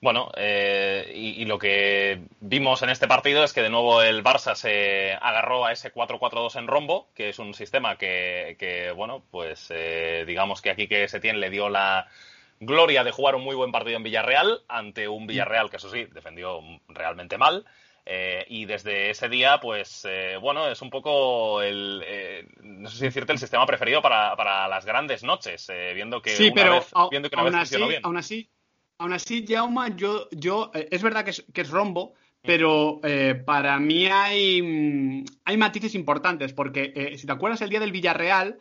[0.00, 4.54] Bueno, eh, y, lo que vimos en este partido es que de nuevo el Barça
[4.54, 10.24] se agarró a ese 4-4-2 en rombo, que es un sistema que, bueno, pues eh,
[10.26, 12.08] digamos que aquí que Setién le dio la
[12.60, 16.04] gloria de jugar un muy buen partido en Villarreal ante un Villarreal que eso sí
[16.12, 17.64] defendió realmente mal.
[18.48, 20.06] y desde ese día, pues
[20.42, 22.04] bueno, es un poco el,
[22.60, 26.48] no sé si decirte, el sistema preferido para, para las grandes noches, viendo que sí,
[26.48, 28.02] una pero vez, viendo que una aún, vez así, funcionó bien.
[28.04, 28.50] aún así,
[28.98, 33.78] aún así, Jauma, yo, yo, es verdad que es, que es rombo, pero eh, para
[33.78, 38.58] mí hay, mm, hay matices importantes, porque eh, si te acuerdas el día del Villarreal,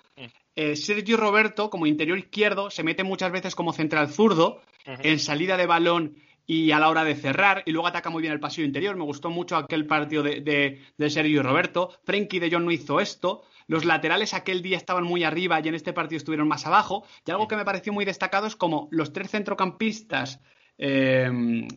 [0.55, 5.57] eh, Sergio Roberto, como interior izquierdo, se mete muchas veces como central zurdo, en salida
[5.57, 6.15] de balón
[6.45, 8.95] y a la hora de cerrar, y luego ataca muy bien el pasillo interior.
[8.95, 11.97] Me gustó mucho aquel partido de, de, de Sergio Roberto.
[12.03, 13.41] Frenkie de Jong no hizo esto.
[13.67, 17.05] Los laterales aquel día estaban muy arriba y en este partido estuvieron más abajo.
[17.25, 20.41] Y algo que me pareció muy destacado es como los tres centrocampistas
[20.77, 21.67] de,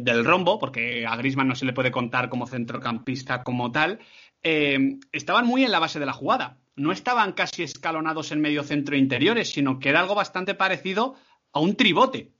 [0.00, 4.00] del rombo, porque a Grisman no se le puede contar como centrocampista como tal,
[4.42, 6.58] eh, estaban muy en la base de la jugada.
[6.74, 11.14] No estaban casi escalonados en medio centro interiores, sino que era algo bastante parecido
[11.52, 12.32] a un tribote.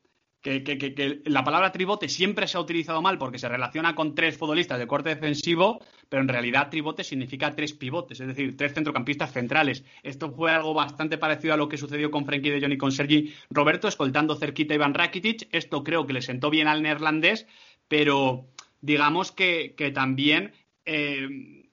[0.47, 4.79] Que, la palabra tribote siempre se ha utilizado mal porque se relaciona con tres futbolistas
[4.79, 9.83] de corte defensivo, pero en realidad tribote significa tres pivotes, es decir, tres centrocampistas centrales.
[10.05, 12.93] Esto fue algo bastante parecido a lo que sucedió con Frenkie de Jong y con
[12.93, 15.49] Sergi Roberto, escoltando cerquita a Iván Rakitic.
[15.51, 17.49] Esto creo que le sentó bien al neerlandés,
[17.89, 18.47] pero
[18.81, 20.53] digamos que, también
[20.85, 21.27] eh,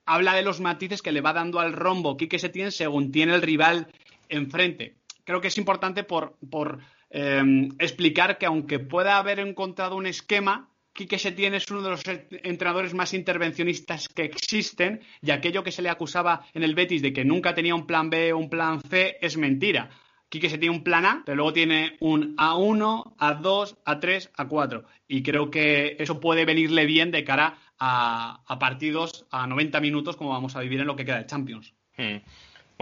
[0.08, 3.44] habla de los matices que le va dando al rombo Quique Setién según tiene el
[3.44, 3.88] rival
[4.30, 4.96] enfrente.
[5.26, 6.80] Creo que es importante por, por
[7.14, 12.04] eh, explicar que aunque pueda haber encontrado un esquema, Quique Setién es uno de los
[12.44, 17.14] entrenadores más intervencionistas que existen y aquello que se le acusaba en el Betis de
[17.14, 19.90] que nunca tenía un plan B o un plan C es mentira.
[20.30, 24.84] Quique se tiene un plan A, pero luego tiene un A1, A2, A3, A4.
[25.08, 30.32] Y creo que eso puede venirle bien de cara a, partidos a 90 minutos como
[30.32, 31.74] vamos a vivir en lo que queda de Champions.
[31.98, 32.18] Hmm.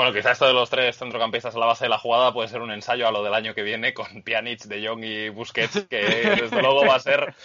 [0.01, 2.63] Bueno, quizá esto de los tres centrocampistas a la base de la jugada puede ser
[2.63, 5.99] un ensayo a lo del año que viene con Pjanic, De Jong y Busquets, que
[6.41, 7.35] desde luego va a ser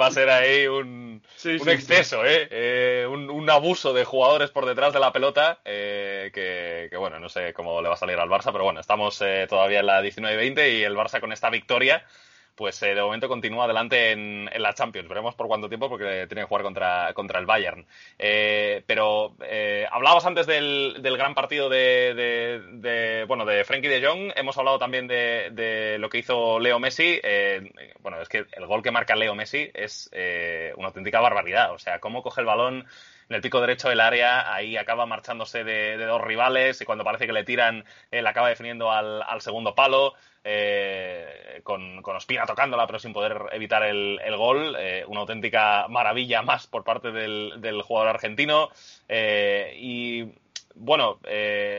[0.00, 2.46] va a ser ahí un, Sí, un sí, exceso, ¿eh?
[2.52, 7.18] Eh, un, un abuso de jugadores por detrás de la pelota, eh, que, que, bueno,
[7.18, 9.86] no sé cómo le va a salir al Barça, pero bueno, estamos eh, todavía en
[9.86, 12.04] la 19-20 y el Barça con esta victoria
[12.54, 15.08] pues eh, de momento continúa adelante en, la Champions.
[15.08, 17.86] Veremos por cuánto tiempo porque tiene que jugar contra, contra el Bayern.
[18.18, 23.88] Eh, pero eh, hablabas antes del, del gran partido de, de, de, bueno, de Frenkie
[23.88, 24.32] de Jong.
[24.36, 27.20] Hemos hablado también de, de lo que hizo Leo Messi.
[27.22, 31.72] Eh, bueno, es que el gol que marca Leo Messi es eh, una auténtica barbaridad.
[31.72, 32.86] O sea, cómo coge el balón
[33.28, 37.26] en el pico derecho del área, ahí acaba marchándose de, dos rivales y cuando parece
[37.26, 40.14] que le tiran, él acaba definiendo al, al segundo palo.
[40.46, 44.76] Eh, con, con, Ospina tocándola, pero sin poder evitar el, el gol.
[44.78, 48.68] Eh, una auténtica maravilla más por parte del, del jugador argentino.
[49.08, 50.24] Eh, y
[50.74, 51.18] bueno,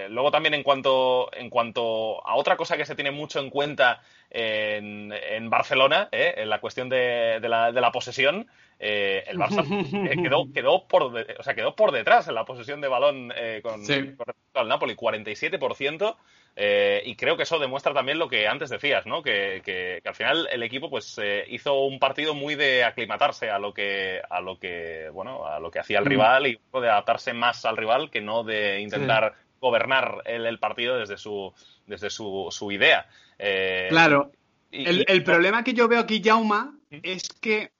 [0.10, 4.02] luego también en cuanto, en cuanto a otra cosa que se tiene mucho en cuenta
[4.32, 8.48] en, en Barcelona, en la cuestión de, de la, posesión,
[8.80, 9.64] el Barça
[10.24, 13.86] quedó, quedó, por de, o sea, quedó por detrás en la posesión de balón con,
[13.86, 13.94] sí.
[14.16, 16.16] con respecto al Napoli, 47%.
[16.58, 19.22] Eh, y creo que eso demuestra también lo que antes decías, ¿no?
[19.22, 23.50] Que, que, que al final el equipo pues eh, hizo un partido muy de aclimatarse
[23.50, 26.90] a lo que a lo que bueno a lo que hacía el rival y de
[26.90, 29.58] adaptarse más al rival que no de intentar sí.
[29.60, 31.54] gobernar el, el, partido desde su
[31.88, 33.06] desde su, su idea.
[33.38, 34.32] Eh, claro.
[34.72, 35.06] Y, el, y...
[35.08, 37.00] el, problema que yo veo aquí, Jauma, ¿Mm?
[37.04, 37.72] es que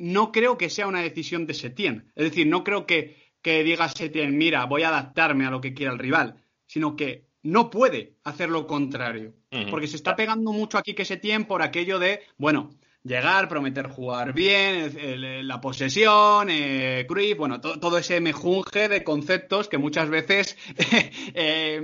[0.00, 2.10] no creo que sea una decisión de Setién.
[2.16, 5.74] Es decir, no creo que, que diga Setién, mira, voy a adaptarme a lo que
[5.74, 9.34] quiera el rival, sino que no puede hacer lo contrario.
[9.52, 9.70] Uh -huh.
[9.70, 12.70] Porque se está pegando mucho aquí que se tiene por aquello de, bueno,
[13.02, 19.04] llegar, prometer jugar bien, el, la posesión, eh, Cruyff, bueno, to, todo ese mejunje de
[19.04, 20.56] conceptos que muchas veces,
[21.34, 21.80] eh,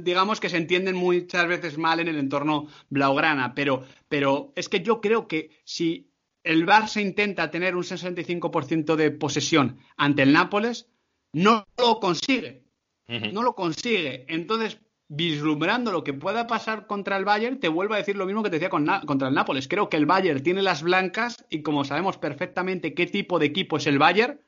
[0.00, 3.54] digamos que se entienden muchas veces mal en el entorno blaugrana.
[3.54, 6.09] Pero, pero es que yo creo que si
[6.44, 10.88] el Barça intenta tener un 65% de posesión ante el Nápoles,
[11.32, 12.64] no lo consigue.
[13.08, 13.32] Uh -huh.
[13.32, 14.24] No lo consigue.
[14.28, 14.78] Entonces,
[15.08, 18.50] vislumbrando lo que pueda pasar contra el Bayern, te vuelvo a decir lo mismo que
[18.50, 19.66] te decía con contra el Nápoles.
[19.66, 23.76] Creo que el Bayern tiene las blancas y como sabemos perfectamente qué tipo de equipo
[23.76, 24.40] es el Bayern,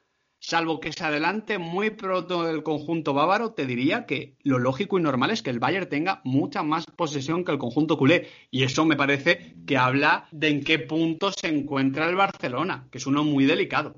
[0.43, 5.03] salvo que se adelante muy pronto el conjunto bávaro, te diría que lo lógico y
[5.03, 8.29] normal es que el Bayern tenga mucha más posesión que el conjunto culé.
[8.51, 12.99] Y eso me parece que habla de en qué punto se encuentra el Barcelona, que
[12.99, 13.95] es uno muy delicado.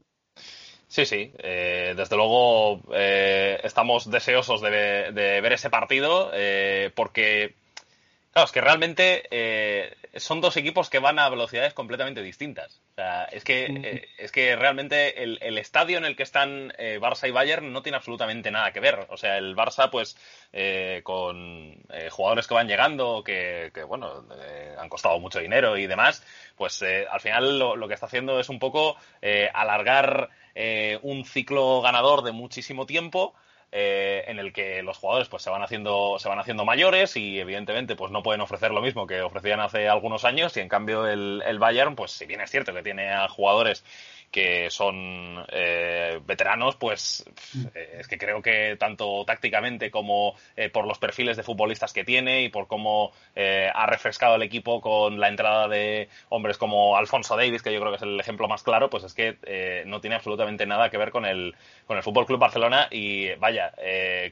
[0.86, 1.32] Sí, sí.
[1.38, 7.54] Eh, desde luego eh, estamos deseosos de, ver ese partido eh, porque,
[8.32, 9.28] claro, es que realmente
[10.16, 12.80] son dos equipos que van a velocidades completamente distintas.
[12.92, 16.72] O sea, es que, eh, es que realmente el, el, estadio en el que están
[16.78, 19.06] eh, Barça y Bayern no tiene absolutamente nada que ver.
[19.10, 20.16] O sea, el Barça, pues,
[21.02, 24.24] con jugadores que van llegando, que, que bueno,
[24.78, 26.24] han costado mucho dinero y demás,
[26.56, 28.96] pues al final lo, lo, que está haciendo es un poco
[29.52, 30.30] alargar
[31.02, 33.34] un ciclo ganador de muchísimo tiempo.
[33.76, 37.96] En el que los jugadores pues se van haciendo se van haciendo mayores y evidentemente
[37.96, 41.42] pues no pueden ofrecer lo mismo que ofrecían hace algunos años y en cambio el,
[41.44, 43.84] el Bayern pues si bien es cierto que tiene a jugadores
[44.34, 47.24] que son eh, veteranos, pues
[47.72, 52.02] eh, es que creo que tanto tácticamente como eh, por los perfiles de futbolistas que
[52.02, 57.36] tiene y por cómo ha refrescado el equipo con la entrada de hombres como Alfonso
[57.36, 60.16] Davis, que yo creo que es el ejemplo más claro, pues es que no tiene
[60.16, 61.54] absolutamente nada que ver con el,
[61.86, 63.72] con el Fútbol Club Barcelona y vaya,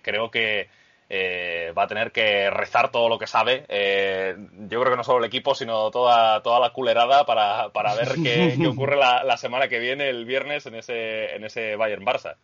[0.03, 0.69] creo que
[1.09, 3.65] eh, va a tener que rezar todo lo que sabe.
[3.69, 4.35] Eh,
[4.69, 8.15] yo creo que no solo el equipo, sino toda, toda la culerada para, para ver
[8.23, 12.37] qué, ocurre la, semana que viene, el viernes, en ese, en ese Bayern Barça.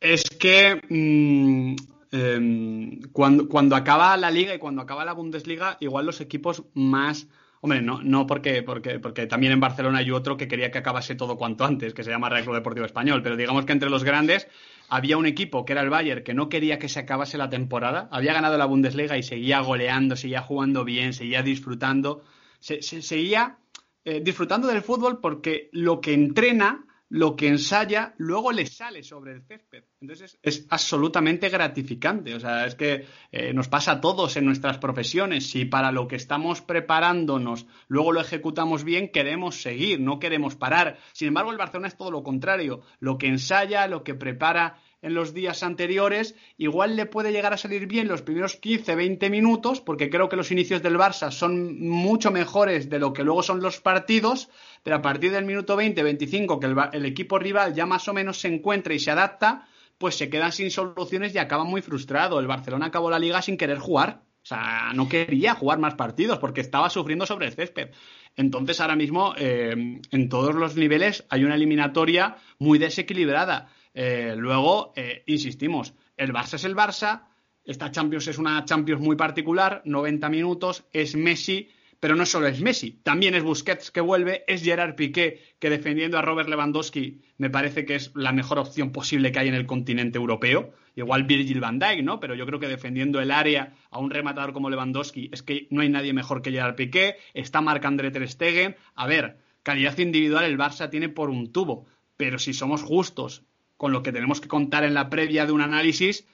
[0.00, 1.76] Es que mm,
[2.12, 7.26] em, cuando, cuando acaba la liga y cuando acaba la Bundesliga, igual los equipos más
[7.62, 11.14] Hombre, no, no porque, porque, porque también en Barcelona hay otro que quería que acabase
[11.14, 14.48] todo cuanto antes, que se llama Real Deportivo Español, pero digamos que entre los grandes
[14.88, 18.08] había un equipo que era el Bayern que no quería que se acabase la temporada,
[18.12, 22.24] había ganado la Bundesliga y seguía goleando, seguía jugando bien, seguía disfrutando,
[22.60, 23.58] se, seguía
[24.06, 29.32] eh, disfrutando del fútbol porque lo que entrena lo que ensaya luego le sale sobre
[29.32, 29.82] el césped.
[30.00, 32.34] Entonces es, absolutamente gratificante.
[32.36, 35.50] O sea, es que eh, nos pasa a todos en nuestras profesiones.
[35.50, 40.98] Si para lo que estamos preparándonos luego lo ejecutamos bien, queremos seguir, no queremos parar.
[41.12, 42.82] Sin embargo, el Barcelona es todo lo contrario.
[43.00, 47.56] Lo que ensaya, lo que prepara en los días anteriores, igual le puede llegar a
[47.56, 51.80] salir bien los primeros 15, 20 minutos, porque creo que los inicios del Barça son
[51.80, 54.50] mucho mejores de lo que luego son los partidos,
[54.82, 58.38] pero a partir del minuto 20, 25, que el, equipo rival ya más o menos
[58.38, 59.66] se encuentra y se adapta,
[59.98, 62.40] pues se quedan sin soluciones y acaban muy frustrados.
[62.40, 64.22] El Barcelona acabó la liga sin querer jugar.
[64.42, 67.90] O sea, no quería jugar más partidos porque estaba sufriendo sobre el césped.
[68.36, 73.68] Entonces, ahora mismo, eh, en todos los niveles hay una eliminatoria muy desequilibrada.
[73.94, 77.24] Eh, luego, eh, insistimos, el Barça es el Barça,
[77.64, 81.68] esta Champions es una Champions muy particular, 90 minutos, es Messi,
[82.00, 86.18] pero no solo es Messi, también es Busquets que vuelve, es Gerard Piqué, que defendiendo
[86.18, 89.66] a Robert Lewandowski me parece que es la mejor opción posible que hay en el
[89.66, 90.72] continente europeo.
[90.96, 92.18] Igual Virgil van Dijk, ¿no?
[92.18, 95.82] Pero yo creo que defendiendo el área a un rematador como Lewandowski es que no
[95.82, 98.76] hay nadie mejor que Gerard Piqué, está Marc-André Ter Stegen.
[98.94, 101.86] A ver, calidad individual el Barça tiene por un tubo,
[102.16, 103.44] pero si somos justos
[103.80, 106.26] con lo que tenemos que contar en la previa de un análisis,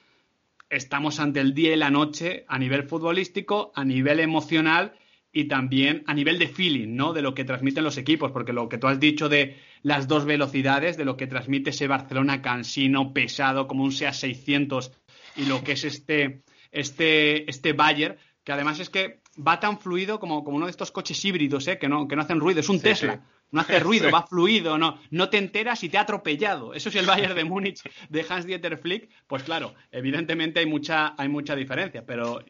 [0.69, 4.95] estamos ante el día y la noche a nivel futbolístico, a nivel emocional
[5.31, 7.13] y también a nivel de feeling, ¿no?
[7.13, 10.25] De lo que transmiten los equipos, porque lo que tú has dicho de las dos
[10.25, 14.91] velocidades, de lo que transmite ese Barcelona cansino, pesado, como un SEA 600,
[15.37, 16.41] y lo que es este,
[16.73, 20.91] este, este Bayer, que además es que va tan fluido como, como uno de estos
[20.91, 21.77] coches híbridos, ¿eh?
[21.77, 24.99] que, no, que no hacen ruido, es un Tesla no hace ruido, va fluido, no,
[25.11, 26.73] no te enteras y te ha atropellado.
[26.73, 29.09] Eso es el Bayern de Múnich de Hans-Dieter Flick.
[29.27, 32.43] Pues claro, evidentemente hay mucha, hay mucha diferencia, pero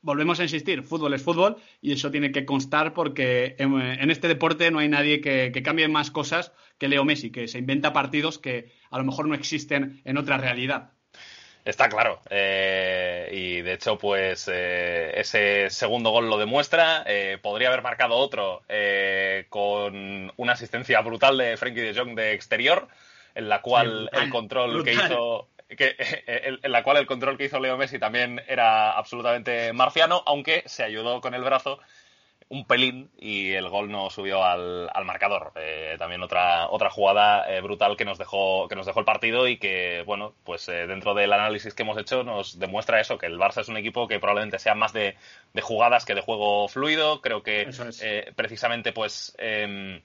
[0.00, 4.70] volvemos a insistir, fútbol es fútbol y eso tiene que constar porque en, este deporte
[4.70, 8.38] no hay nadie que, que, cambie más cosas que Leo Messi, que se inventa partidos
[8.38, 10.92] que a lo mejor no existen en otra realidad.
[11.64, 12.20] Está claro.
[12.28, 17.04] Eh, y de hecho, pues eh, ese segundo gol lo demuestra.
[17.06, 18.62] Eh, podría haber marcado otro
[19.48, 22.88] con una asistencia brutal de Frankie de Jong de exterior,
[23.34, 25.48] en la cual el control que hizo.
[25.76, 30.84] en la cual el control que hizo Leo Messi también era absolutamente marciano, aunque se
[30.84, 31.80] ayudó con el brazo
[32.48, 35.52] un pelín y el gol no subió al, marcador.
[35.56, 39.48] Eh, también otra, otra jugada eh, brutal que nos, dejó, que nos dejó el partido
[39.48, 43.26] y que, bueno, pues eh, dentro del análisis que hemos hecho nos demuestra eso, que
[43.26, 45.16] el Barça es un equipo que probablemente sea más de,
[45.62, 47.20] jugadas que de juego fluido.
[47.20, 47.68] Creo que
[48.36, 50.02] precisamente, pues, em,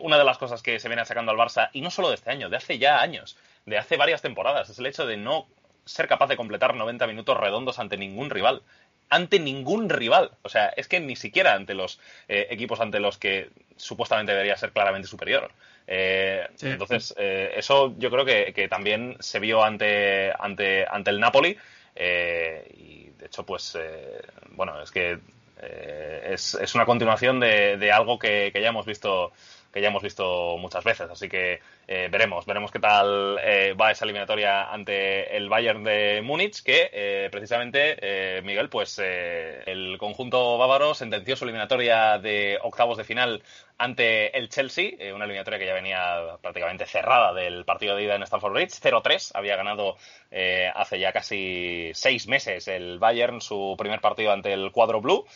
[0.00, 2.30] una de las cosas que se viene sacando al Barça, y no solo de este
[2.30, 5.46] año, de hace ya años, de hace varias temporadas, es el hecho de no
[5.84, 8.62] ser capaz de completar 90 minutos redondos ante ningún rival
[9.08, 10.32] ante ningún rival.
[10.42, 14.56] O sea, es que ni siquiera ante los eh, equipos ante los que supuestamente debería
[14.56, 15.50] ser claramente superior.
[15.86, 21.56] Eh, entonces, eh, eso yo creo que, también se vio ante, ante, ante el Napoli.
[21.96, 23.78] y de hecho, pues,
[24.50, 25.18] bueno, es que
[26.24, 29.32] es, es, una continuación de, de algo que, que, ya hemos visto
[29.76, 31.10] que ya hemos visto muchas veces.
[31.10, 36.22] Así que eh, veremos, veremos qué tal eh, va esa eliminatoria ante el Bayern de
[36.24, 43.04] Múnich, que eh, precisamente, Miguel, pues el conjunto bávaro sentenció su eliminatoria de octavos de
[43.04, 43.42] final
[43.76, 48.22] ante el Chelsea, una eliminatoria que ya venía prácticamente cerrada del partido de ida en
[48.22, 49.98] Stamford Bridge, 0-3, había ganado
[50.74, 55.26] hace ya casi seis meses el Bayern su primer partido ante el cuadro blue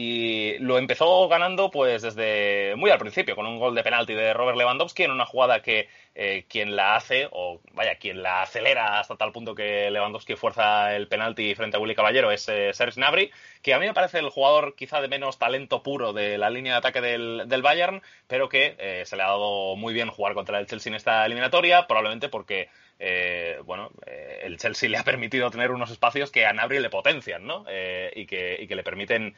[0.00, 4.32] y lo empezó ganando pues desde muy al principio, con un gol de penalti de
[4.32, 8.98] Robert Lewandowski en una jugada que eh, quien la hace, o vaya, quien la acelera
[8.98, 12.98] hasta tal punto que Lewandowski fuerza el penalti frente a Willy Caballero es eh, Serge
[12.98, 13.30] Gnabry,
[13.62, 16.72] que a mí me parece el jugador quizá de menos talento puro de la línea
[16.72, 20.32] de ataque del, del Bayern, pero que eh, se le ha dado muy bien jugar
[20.32, 22.70] contra el Chelsea en esta eliminatoria, probablemente porque
[23.02, 26.90] eh, bueno, eh, el Chelsea le ha permitido tener unos espacios que a Nabri le
[26.90, 27.64] potencian, ¿no?
[27.66, 29.34] Eh, y, que, le permiten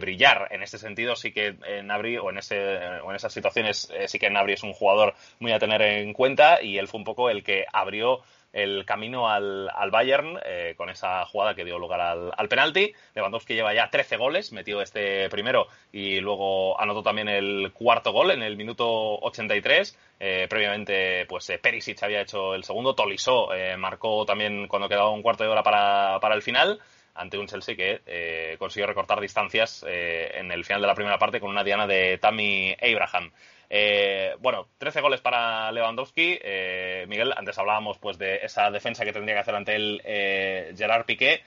[0.00, 0.48] brillar.
[0.52, 4.30] En ese sentido, sí que Nabri, o en, ese, o en esas situaciones, sí que
[4.30, 7.42] Nabri es un jugador muy a tener en cuenta y él fue un poco el
[7.42, 8.22] que abrió
[8.52, 12.92] el camino al, Bayern eh, con esa jugada que dio lugar al, al, penalti.
[13.14, 18.30] Lewandowski lleva ya 13 goles, metió este primero y luego anotó también el cuarto gol
[18.30, 19.98] en el minuto 83.
[20.20, 25.22] Eh, previamente, pues eh, Perisic había hecho el segundo, Tolisso marcó también cuando quedaba un
[25.22, 26.78] cuarto de hora para, para el final
[27.14, 31.50] ante un Chelsea que consiguió recortar distancias en el final de la primera parte con
[31.50, 33.32] una diana de Tammy Abraham.
[33.70, 36.38] Eh, bueno, 13 goles para Lewandowski.
[36.42, 40.74] Eh, Miguel, antes hablábamos pues de esa defensa que tendría que hacer ante él eh,
[40.76, 41.42] Gerard Piqué.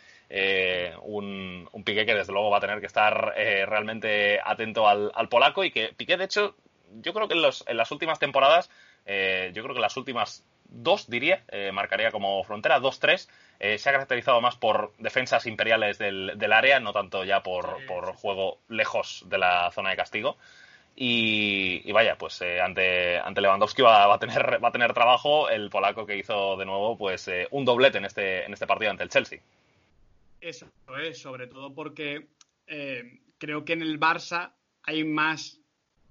[1.04, 5.72] Un, Piqué que desde luego va a tener que estar realmente atento al, polaco y
[5.72, 6.56] que Piqué, de hecho,
[7.02, 8.70] yo creo que en, las últimas temporadas,
[9.06, 11.44] yo creo que las últimas dos, diría,
[11.74, 16.94] marcaría como frontera, dos, tres, se ha caracterizado más por defensas imperiales del, área, no
[16.94, 20.38] tanto ya por, por, juego lejos de la zona de castigo.
[20.96, 25.70] Y, vaya, pues eh, ante, ante Lewandowski va, a tener, va a tener trabajo el
[25.70, 29.04] polaco que hizo de nuevo pues eh, un doblete en este, en este partido ante
[29.04, 29.40] el Chelsea.
[30.40, 30.68] Eso
[31.02, 32.28] es, sobre todo porque
[32.68, 35.60] eh, creo que en el Barça hay más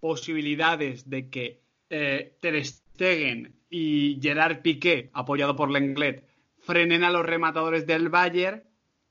[0.01, 6.25] posibilidades de que Ter Stegen y Gerard Piqué, apoyado por Lenglet,
[6.61, 8.63] frenen a los rematadores del Bayern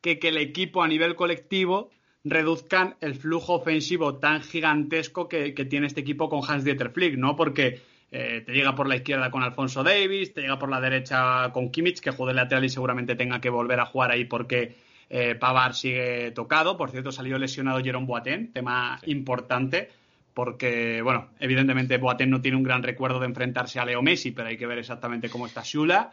[0.02, 1.92] que que el equipo a nivel colectivo
[2.24, 7.36] reduzcan el flujo ofensivo tan gigantesco que, tiene este equipo con Hans Dieter Flick, ¿no?
[7.36, 11.52] Porque eh, te llega por la izquierda con Alfonso Davis, te llega por la derecha
[11.54, 14.76] con Kimmich, que juega de lateral y seguramente tenga que volver a jugar ahí porque
[15.10, 16.78] eh, Pavar sigue tocado.
[16.78, 19.90] Por cierto, salió lesionado Jerome Boateng, tema importante,
[20.34, 24.50] porque, bueno, evidentemente Boateng no tiene un gran recuerdo de enfrentarse a Leo Messi, pero
[24.50, 26.12] hay que ver exactamente cómo está Shula.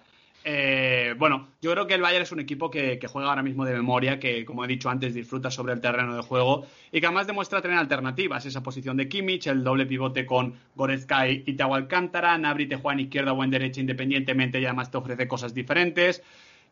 [0.49, 3.73] Eh, bueno, yo creo que el Bayern es un equipo que, juega ahora mismo de
[3.73, 7.27] memoria, que como he dicho antes disfruta sobre el terreno de juego y que además
[7.27, 8.47] demuestra tener alternativas.
[8.47, 12.95] Esa posición de Kimmich, el doble pivote con Goretzka y Tau Alcántara, Nabri te juega
[12.95, 16.23] en izquierda o en derecha independientemente y además te ofrece cosas diferentes.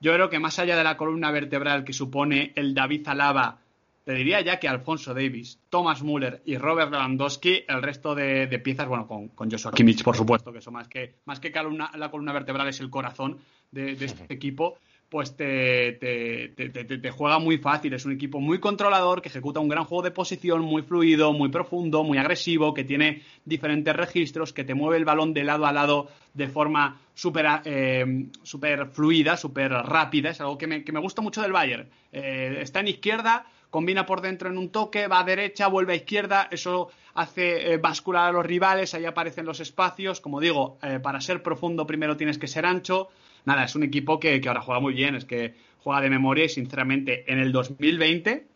[0.00, 3.58] Yo creo que más allá de la columna vertebral que supone el David Alaba,
[4.04, 8.86] te diría ya que Alfonso Davis, Thomas Müller y Robert Lewandowski, el resto de, piezas,
[8.86, 12.68] bueno, con, Joshua Kimmich, por supuesto, que eso más que, más que la columna vertebral
[12.68, 13.38] es el corazón
[13.74, 17.92] de, este equipo, pues te, te, juega muy fácil.
[17.94, 21.50] Es un equipo muy controlador, que ejecuta un gran juego de posición, muy fluido, muy
[21.50, 25.72] profundo, muy agresivo, que tiene diferentes registros, que te mueve el balón de lado a
[25.72, 30.30] lado de forma súper eh, super fluida, súper rápida.
[30.30, 31.88] Es algo que me, que me, gusta mucho del Bayern.
[32.10, 35.96] Eh, está en izquierda, combina por dentro en un toque, va a derecha, vuelve a
[35.96, 40.20] izquierda, eso hace eh, bascular a los rivales, ahí aparecen los espacios.
[40.20, 43.10] Como digo, para ser profundo primero tienes que ser ancho
[43.44, 46.48] nada, es un equipo que, ahora juega muy bien, es que juega de memoria y
[46.48, 48.46] sinceramente en el 2020,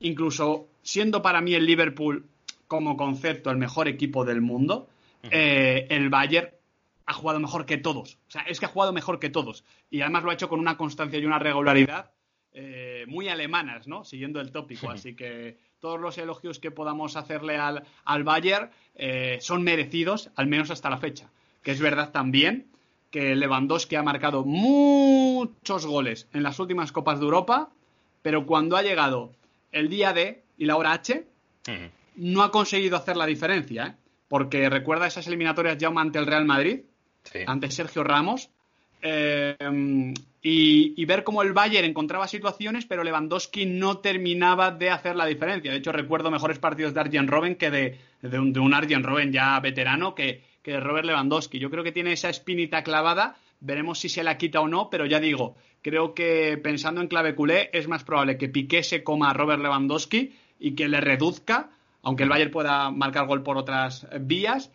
[0.00, 2.24] incluso siendo para mí el Liverpool
[2.66, 4.88] como concepto el mejor equipo del mundo,
[5.30, 6.50] eh, el Bayern
[7.06, 8.18] ha jugado mejor que todos.
[8.28, 9.64] O sea, es que ha jugado mejor que todos.
[9.90, 12.12] Y además lo ha hecho con una constancia y una regularidad
[12.52, 14.04] eh, muy alemanas, ¿no?
[14.04, 14.90] Siguiendo el tópico.
[14.90, 20.48] Así que todos los elogios que podamos hacerle al, al Bayern eh, son merecidos, al
[20.48, 21.30] menos hasta la fecha.
[21.62, 22.66] Que es verdad también
[23.10, 27.70] que Lewandowski ha marcado muchos goles en las últimas Copas de Europa,
[28.22, 29.32] pero cuando ha llegado
[29.72, 31.26] el día D y la hora H,
[32.16, 33.86] no ha conseguido hacer la diferencia.
[33.86, 33.94] ¿eh?
[34.28, 36.80] Porque recuerda esas eliminatorias ya ante el Real Madrid,
[37.46, 38.50] ante Sergio Ramos,
[39.00, 39.56] eh,
[40.40, 45.70] y, ver cómo el Bayern encontraba situaciones, pero Lewandowski no terminaba de hacer la diferencia.
[45.70, 49.02] De hecho, recuerdo mejores partidos de Arjen Robben que de, de un, de un Arjen
[49.02, 50.42] Robben ya veterano que,
[50.80, 51.58] Robert Lewandowski.
[51.58, 55.06] Yo creo que tiene esa espinita clavada, veremos si se la quita o no, pero
[55.06, 59.30] ya digo, creo que pensando en clave culé es más probable que Piqué se coma
[59.30, 61.70] a Robert Lewandowski y que le reduzca,
[62.02, 64.70] aunque el Bayern pueda marcar gol por otras vías,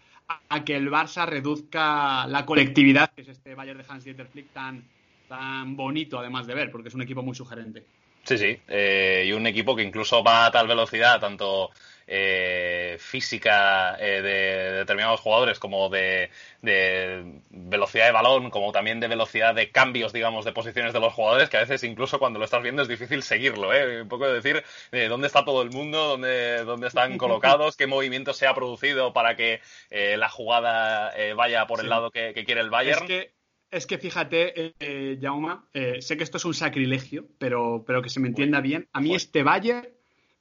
[0.49, 4.83] a, que el Barça reduzca la colectividad, que es este Bayern de Hans-Dieter Flick tan,
[5.27, 7.85] tan bonito además de ver, porque es un equipo muy sugerente.
[8.23, 8.61] Sí, sí.
[8.69, 11.71] y un equipo que incluso va a tal velocidad, tanto
[12.05, 16.29] eh, física eh, de determinados jugadores, como de,
[16.61, 21.49] velocidad de balón, como también de velocidad de cambios, digamos, de posiciones de los jugadores,
[21.49, 24.01] que a veces incluso cuando lo estás viendo es difícil seguirlo, ¿eh?
[24.01, 27.87] Un poco de decir eh, dónde está todo el mundo, dónde, dónde están colocados, qué
[27.87, 32.69] movimiento se ha producido para que la jugada vaya por el lado que, quiere el
[32.69, 33.03] Bayern.
[33.03, 33.42] Es que...
[33.73, 35.67] Es que fíjate, eh, Jauma,
[35.99, 38.87] sé que esto es un sacrilegio, pero, pero que se me entienda bien.
[38.93, 39.87] A mí este Bayern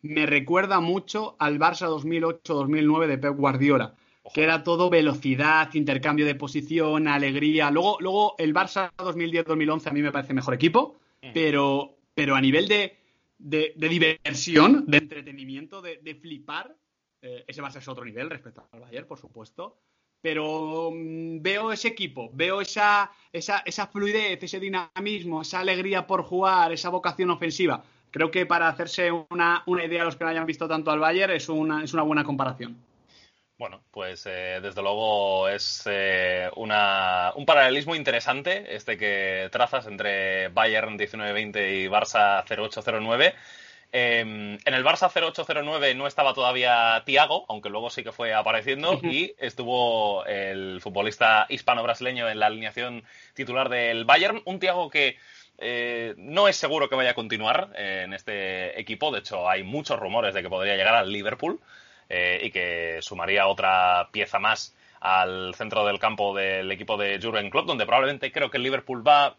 [0.02, 3.94] me recuerda mucho al Barça 2008-2009 de Pep Guardiola,
[4.34, 7.70] que era todo velocidad, intercambio de posición, alegría.
[7.70, 11.30] Luego, luego el Barça 2010-2011 a mí me parece mejor equipo, mm.
[11.32, 12.98] pero, pero a nivel de,
[13.38, 16.76] de, diversión, de entretenimiento, de, flipar,
[17.22, 19.78] eh, ese Barça es otro nivel respecto al Bayern, por supuesto.
[20.22, 26.22] Pero mm, veo ese equipo, veo esa, esa, esa fluidez, ese dinamismo, esa alegría por
[26.22, 30.46] jugar, esa vocación ofensiva creo que para hacerse una, idea a los que no hayan
[30.46, 32.76] visto tanto al Bayern es una, es una buena comparación.
[33.58, 40.48] Bueno, pues eh, desde luego es eh, una, un paralelismo interesante este que trazas entre
[40.48, 43.34] Bayern 19-20 y Barça 08-09.
[43.94, 48.98] Em, en el Barça 08-09 no estaba todavía Tiago, aunque luego sí que fue apareciendo,
[49.02, 54.40] y estuvo el futbolista hispano-brasileño en la alineación titular del Bayern.
[54.46, 55.18] Un Tiago que
[55.58, 59.12] eh, no es seguro que vaya a continuar eh, en este equipo.
[59.12, 61.60] De hecho, hay muchos rumores de que podría llegar al Liverpool
[62.08, 67.50] eh, y que sumaría otra pieza más al centro del campo del equipo de Jurgen
[67.50, 69.36] Klopp, donde probablemente creo que el Liverpool va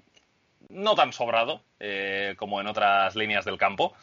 [0.70, 1.62] no tan sobrado
[2.38, 3.94] como en otras líneas del campo.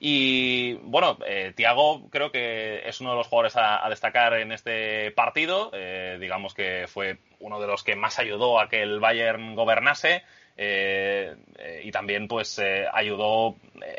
[0.00, 1.18] Y bueno,
[1.56, 5.72] Thiago creo que es uno de los jugadores a, destacar en este partido.
[6.20, 10.22] digamos que fue uno de los que más ayudó a que el Bayern gobernase.
[10.60, 13.54] Eh, eh, y también pues eh, ayudó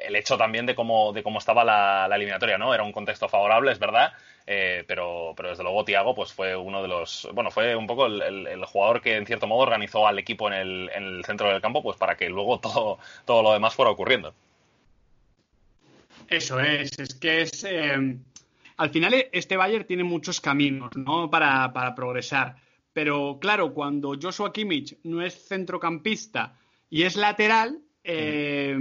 [0.06, 2.74] el hecho también de cómo, de cómo estaba la, eliminatoria, ¿no?
[2.74, 4.12] Era un contexto favorable, es verdad,
[4.46, 8.66] pero, pero desde luego Tiago pues fue uno de los, bueno, fue un poco el,
[8.66, 11.82] jugador que en cierto modo organizó al equipo en el, en el centro del campo
[11.82, 14.34] pues para que luego todo, todo lo demás fuera ocurriendo.
[16.30, 17.66] Eso es, es que es...
[18.78, 21.30] al final este Bayern tiene muchos caminos, ¿no?
[21.30, 22.56] Para, para progresar
[22.94, 26.58] pero claro, cuando Joshua Kimmich no es centrocampista
[26.90, 28.78] y es lateral, eh,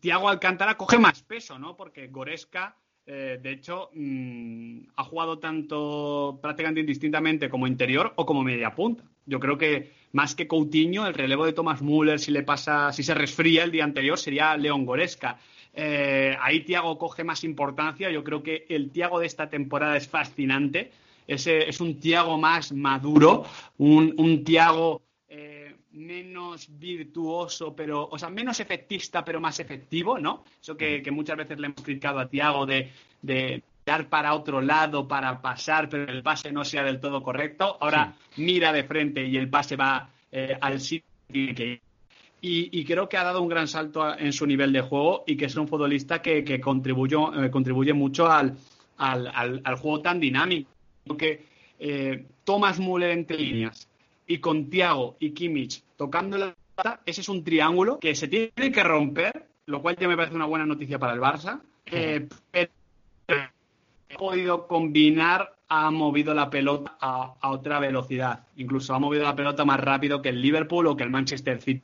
[0.00, 1.76] Tiago Alcántara coge más peso, ¿no?
[1.76, 2.76] Porque Goreska,
[3.06, 9.04] eh, de hecho, mm, ha jugado tanto prácticamente indistintamente como interior o como media punta.
[9.24, 13.02] Yo creo que más que Coutinho, el relevo de Thomas Müller, si le pasa, si
[13.02, 15.38] se resfría el día anterior, sería León Goreska.
[15.76, 18.10] Eh, ahí Tiago coge más importancia.
[18.10, 20.90] Yo creo que el Tiago de esta temporada es fascinante
[21.26, 23.44] es un Tiago más maduro,
[23.78, 30.44] un, un Tiago eh, menos virtuoso, pero, o sea, menos efectista, pero más efectivo, ¿no?
[30.60, 32.92] Eso que, muchas veces le hemos criticado a Tiago de,
[33.84, 37.76] dar para otro lado, para pasar, pero el pase no sea del todo correcto.
[37.80, 41.80] Ahora mira de frente y el pase va eh, al sitio que
[42.46, 45.36] y, y, creo que ha dado un gran salto en su nivel de juego y
[45.36, 48.56] que es un futbolista que, que eh, contribuye mucho al,
[48.98, 50.70] al, al, juego tan dinámico
[51.18, 51.44] que
[51.80, 53.88] eh, Thomas Müller entre líneas
[54.26, 58.70] y con Thiago y Kimmich tocando la plata, ese es un triángulo que se tiene
[58.72, 61.60] que romper, lo cual ya me parece una buena noticia para el Barça.
[61.86, 62.70] Eh, pero
[63.28, 68.46] ha podido combinar, ha movido la pelota a, otra velocidad.
[68.56, 71.82] Incluso ha movido la pelota más rápido que el Liverpool o que el Manchester City.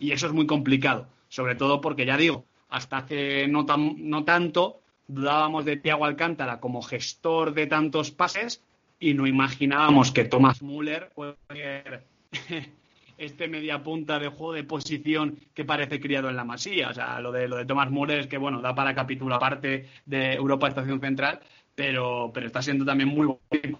[0.00, 3.66] Y eso es muy complicado, sobre todo porque ya digo, hasta hace no,
[3.98, 8.64] no tanto dudábamos de Thiago Alcántara como gestor de tantos pases
[8.98, 12.04] y no imaginábamos que Thomas Müller puede ser
[13.18, 16.88] este media punta de juego de posición que parece criado en la masía.
[16.88, 19.86] O sea, lo de, lo de Thomas Müller es que, bueno, da para capítulo aparte
[20.06, 21.40] de Europa Estación Central,
[21.74, 23.78] pero, pero está siendo también muy bueno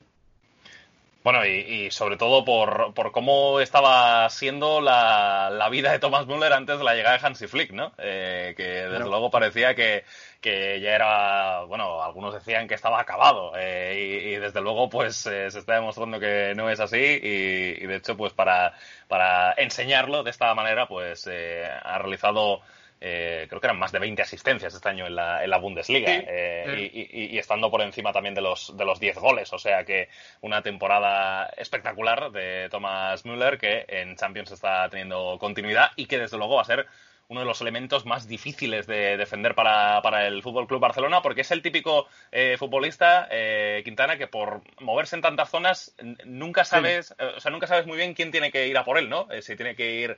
[1.23, 6.53] bueno, y, sobre todo por, por, cómo estaba siendo la, la, vida de Thomas Müller
[6.55, 7.93] antes de la llegada de Hansi Flick, ¿no?
[7.99, 10.05] Eh, que desde luego parecía que,
[10.41, 15.51] que, ya era, bueno, algunos decían que estaba acabado eh, y, desde luego pues eh,
[15.51, 18.73] se está demostrando que no es así y, de hecho pues para,
[19.07, 22.63] para enseñarlo de esta manera pues ha realizado
[23.03, 26.13] eh, creo que eran más de 20 asistencias este año en la, en la Bundesliga
[26.13, 29.53] eh, y, estando por encima también de los, de los 10 goles.
[29.55, 30.09] O sea que
[30.43, 36.37] una temporada espectacular de Thomas Müller que en Champions está teniendo continuidad y que desde
[36.37, 36.87] luego va a ser
[37.31, 41.43] uno de los elementos más difíciles de defender para, para el Fútbol Club Barcelona, porque
[41.43, 47.15] es el típico eh, futbolista, eh, Quintana, que por moverse en tantas zonas nunca sabes,
[47.21, 49.29] eh, o sea, nunca sabes muy bien quién tiene que ir a por él, ¿no?
[49.43, 50.17] si tiene que ir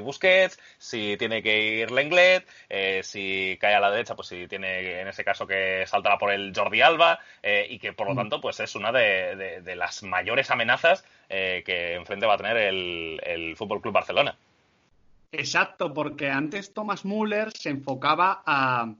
[0.00, 2.48] Busquets, si tiene que ir Lenglet,
[3.02, 6.52] si cae a la derecha, pues si tiene en ese caso que saltar por el
[6.56, 7.20] Jordi Alba,
[7.68, 8.16] y que por lo mm.
[8.16, 13.20] tanto, pues es una de, de las mayores amenazas que enfrente va a tener el,
[13.22, 14.34] el Fútbol Club Barcelona.
[15.32, 18.94] Exacto, porque antes Thomas Müller se enfocaba a,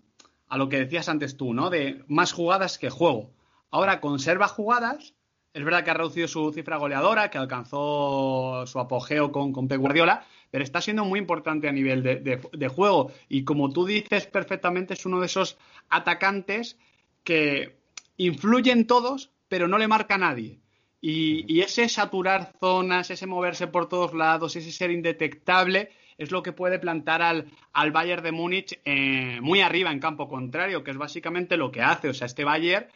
[0.56, 1.70] lo que decías antes tú, ¿no?
[1.70, 3.30] De más jugadas que juego.
[3.70, 5.14] Ahora conserva jugadas.
[5.54, 9.80] Es verdad que ha reducido su cifra goleadora, que alcanzó su apogeo con, con Pep
[9.80, 13.10] Guardiola, pero está siendo muy importante a nivel de, juego.
[13.28, 15.56] Y como tú dices perfectamente, es uno de esos
[15.88, 16.78] atacantes
[17.24, 17.78] que
[18.18, 20.60] influyen todos, pero no le marca a nadie.
[21.00, 26.42] Y, y, ese saturar zonas, ese moverse por todos lados, ese ser indetectable, es lo
[26.42, 30.90] que puede plantar al, al Bayern de Múnich eh, muy arriba en campo contrario, que
[30.90, 32.08] es básicamente lo que hace.
[32.08, 32.86] O sea, este Bayern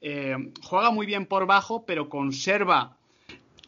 [0.00, 2.98] eh, juega muy bien por bajo, pero conserva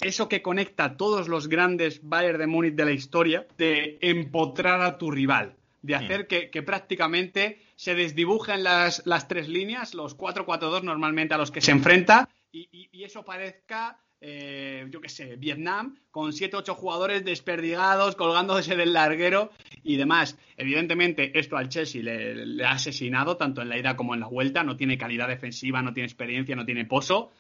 [0.01, 4.83] eso que conecta a todos los grandes Bayern de Múnich de la historia, de empotrar
[4.83, 6.51] a tu rival, de hacer mm.
[6.51, 11.71] que, prácticamente se desdibujen las, las tres líneas, los 4-4-2 normalmente a los que se
[11.71, 18.93] enfrenta, y eso parezca eh, yo qué sé, Vietnam, con 7-8 jugadores desperdigados, colgándose del
[18.93, 19.51] larguero
[19.83, 20.39] y demás.
[20.57, 24.65] Evidentemente, esto al Chelsea le, ha asesinado, tanto en la ida como en la vuelta.
[24.65, 27.33] No tiene calidad defensiva, no tiene experiencia, no tiene pozo.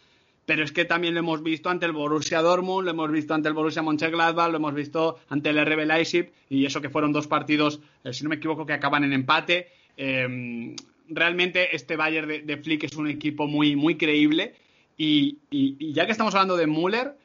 [0.46, 3.48] Pero es que también lo hemos visto ante el Borussia Dortmund, lo hemos visto ante
[3.48, 7.26] el Borussia Mönchengladbach, lo hemos visto ante el RB Leipzig y eso que fueron dos
[7.26, 9.68] partidos, eh, si no me equivoco, que acaban en empate.
[9.96, 10.76] Eh,
[11.08, 14.54] realmente este Bayern de, de, Flick es un equipo muy, muy creíble
[14.97, 17.16] y, ya que estamos hablando de Müller,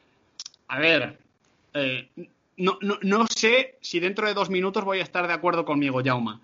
[0.67, 1.20] a ver,
[1.74, 2.09] eh,
[2.57, 6.41] no, no, sé si dentro de dos minutos voy a estar de acuerdo conmigo, Jauma.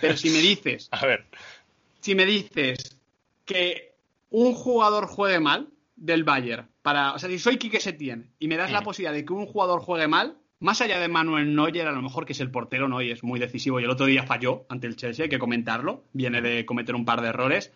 [0.00, 0.88] Pero si me dices.
[0.92, 1.26] a ver.
[2.00, 2.98] Si me dices
[3.44, 3.94] que
[4.30, 8.56] un jugador juegue mal del Bayern, para, o sea, si soy Quique Setién y me
[8.56, 8.84] das la mm.
[8.84, 12.26] posibilidad de que un jugador juegue mal, más allá de Manuel Neuer, a lo mejor
[12.26, 13.02] que es el portero, ¿no?
[13.02, 16.04] Y es muy decisivo y el otro día falló ante el Chelsea, hay que comentarlo,
[16.12, 17.72] viene de cometer un par de errores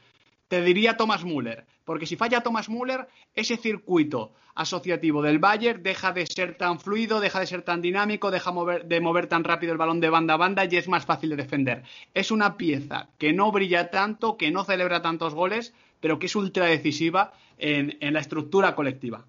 [0.51, 6.11] te diría Thomas Müller, porque si falla Thomas Müller, ese circuito asociativo del Bayern deja
[6.11, 8.53] de ser tan fluido, deja de ser tan dinámico, deja
[8.84, 11.36] de mover tan rápido el balón de banda a banda y es más fácil de
[11.36, 11.84] defender.
[12.14, 16.34] Es una pieza que no brilla tanto, que no celebra tantos goles, pero que es
[16.34, 19.24] ultra decisiva en, la estructura colectiva.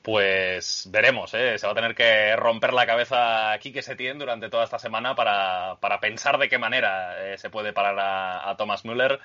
[0.00, 1.58] Pues veremos, ¿eh?
[1.58, 4.78] se va a tener que romper la cabeza aquí que se tiene durante toda esta
[4.78, 9.20] semana para, pensar de qué manera eh, se puede parar a Thomas Müller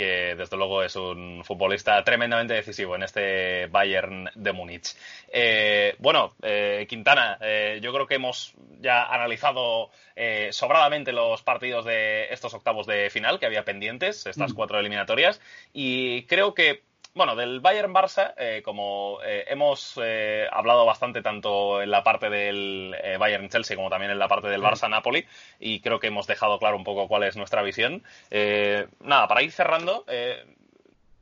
[0.00, 4.96] que desde luego es un futbolista tremendamente decisivo en este Bayern de Múnich.
[5.30, 9.90] Eh, bueno, eh, Quintana, eh, yo creo que hemos ya analizado
[10.50, 14.54] sobradamente los partidos de estos octavos de final que había pendientes, estas mm.
[14.54, 15.40] cuatro eliminatorias,
[15.72, 16.82] y creo que
[17.14, 22.94] bueno, del Bayern-Barça, eh, como eh, hemos eh, hablado bastante tanto en la parte del
[23.18, 25.26] Bayern-Chelsea como también en la parte del Barça-Napoli,
[25.58, 28.02] y creo que hemos dejado claro un poco cuál es nuestra visión.
[29.00, 30.04] nada, para ir cerrando,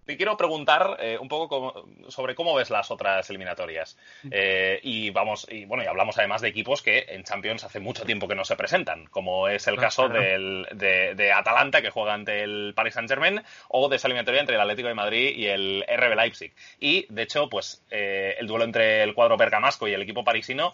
[0.09, 3.98] te quiero preguntar eh, un poco sobre cómo ves las otras eliminatorias.
[4.30, 8.06] Eh, y vamos, y bueno, y hablamos además de equipos que en Champions hace mucho
[8.06, 12.72] tiempo que no se presentan, como es el caso de, Atalanta, que juega ante el
[12.74, 16.16] Paris Saint Germain, o de esa eliminatoria entre el Atlético de Madrid y el RB
[16.16, 16.54] Leipzig.
[16.80, 20.72] Y de hecho, pues eh, el duelo entre el cuadro bergamasco y el equipo parisino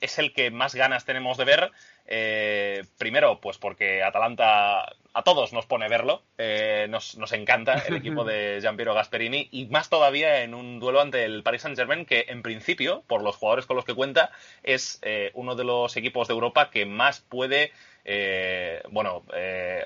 [0.00, 1.72] es el que más ganas tenemos de ver.
[2.06, 8.24] Eh, primero, pues porque Atalanta a todos nos pone verlo, eh, nos, encanta el equipo
[8.24, 12.26] de Giampiero Gasperini y más todavía en un duelo ante el Paris Saint Germain que
[12.28, 14.30] en principio, por los jugadores con los que cuenta,
[14.62, 17.72] es eh, uno de los equipos de Europa que más puede
[18.04, 19.84] eh, bueno, eh,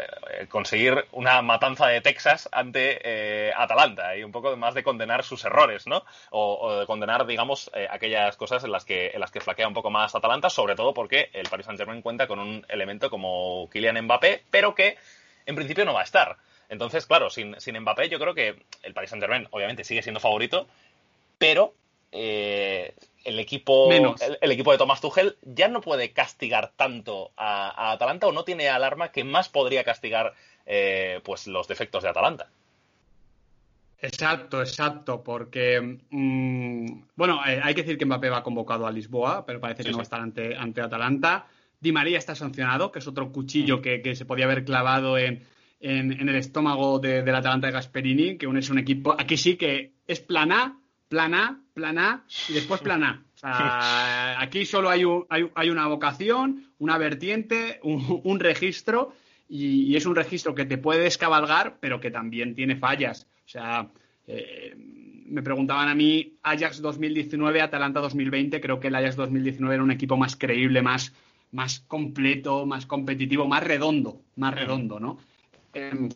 [0.49, 5.45] conseguir una matanza de Texas ante eh, Atalanta y un poco más de condenar sus
[5.45, 6.03] errores, ¿no?
[6.31, 9.91] O, de condenar, digamos, aquellas cosas en las que en las que flaquea un poco
[9.91, 14.03] más Atalanta, sobre todo porque el Paris Saint Germain cuenta con un elemento como Kylian
[14.05, 14.97] Mbappé, pero que
[15.45, 16.37] en principio no va a estar.
[16.69, 20.21] Entonces, claro, sin, sin Mbappé yo creo que el Paris Saint Germain obviamente sigue siendo
[20.21, 20.67] favorito,
[21.39, 21.75] pero
[22.17, 22.95] eh,
[23.25, 28.33] el equipo, el, equipo de Thomas Tuchel ya no puede castigar tanto a, Atalanta o
[28.33, 30.33] no tiene alarma que más podría castigar
[30.65, 32.49] eh, pues los defectos de Atalanta.
[33.99, 36.87] Exacto, exacto, porque mm,
[37.17, 39.97] bueno, eh, hay que decir que Mbappé va convocado a Lisboa, pero parece que no
[39.97, 41.47] va a estar ante, ante Atalanta.
[41.81, 43.83] Di María está sancionado, que es otro cuchillo mm.
[43.83, 45.45] que, se podía haber clavado en,
[45.81, 49.95] en, el estómago de, del Atalanta de Gasperini, que es un equipo, aquí sí que
[50.07, 53.23] es plan A, plan A, plan A y después plan A.
[53.35, 55.03] O sea, aquí solo hay,
[55.55, 59.13] hay, una vocación, una vertiente, un, registro
[59.47, 63.27] y, es un registro que te puede descabalgar, pero que también tiene fallas.
[63.45, 63.91] O sea,
[64.27, 64.75] eh,
[65.27, 68.59] me preguntaban a mí Ajax 2019, Atalanta 2020.
[68.59, 71.13] Creo que el Ajax 2019 era un equipo más creíble, más,
[71.53, 75.19] más completo, más competitivo, más redondo, más redondo, ¿no?
[75.75, 76.09] Em,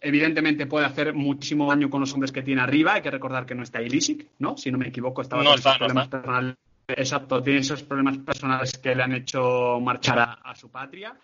[0.00, 2.94] evidentemente puede hacer muchísimo daño con los hombres que tiene arriba.
[2.94, 4.56] Hay que recordar que no está Ilisic, ¿no?
[4.56, 6.56] Si no me equivoco, estaba no esos problemas personales.
[6.88, 11.14] Exacto, tiene esos problemas personales que le han hecho marchar a, su patria.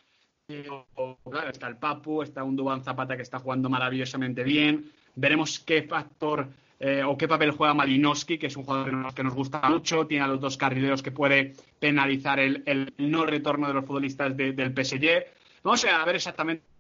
[0.47, 4.91] claro, está el Papu, está un Dubán Zapata que está jugando maravillosamente bien.
[5.15, 9.33] Veremos qué factor eh, o qué papel juega Malinowski, que es un jugador que nos
[9.33, 10.07] gusta mucho.
[10.07, 14.75] Tiene a los dos carrileros que puede penalizar el, no retorno de los futbolistas del
[14.75, 15.25] PSG.
[15.63, 16.74] Vamos a ver exactamente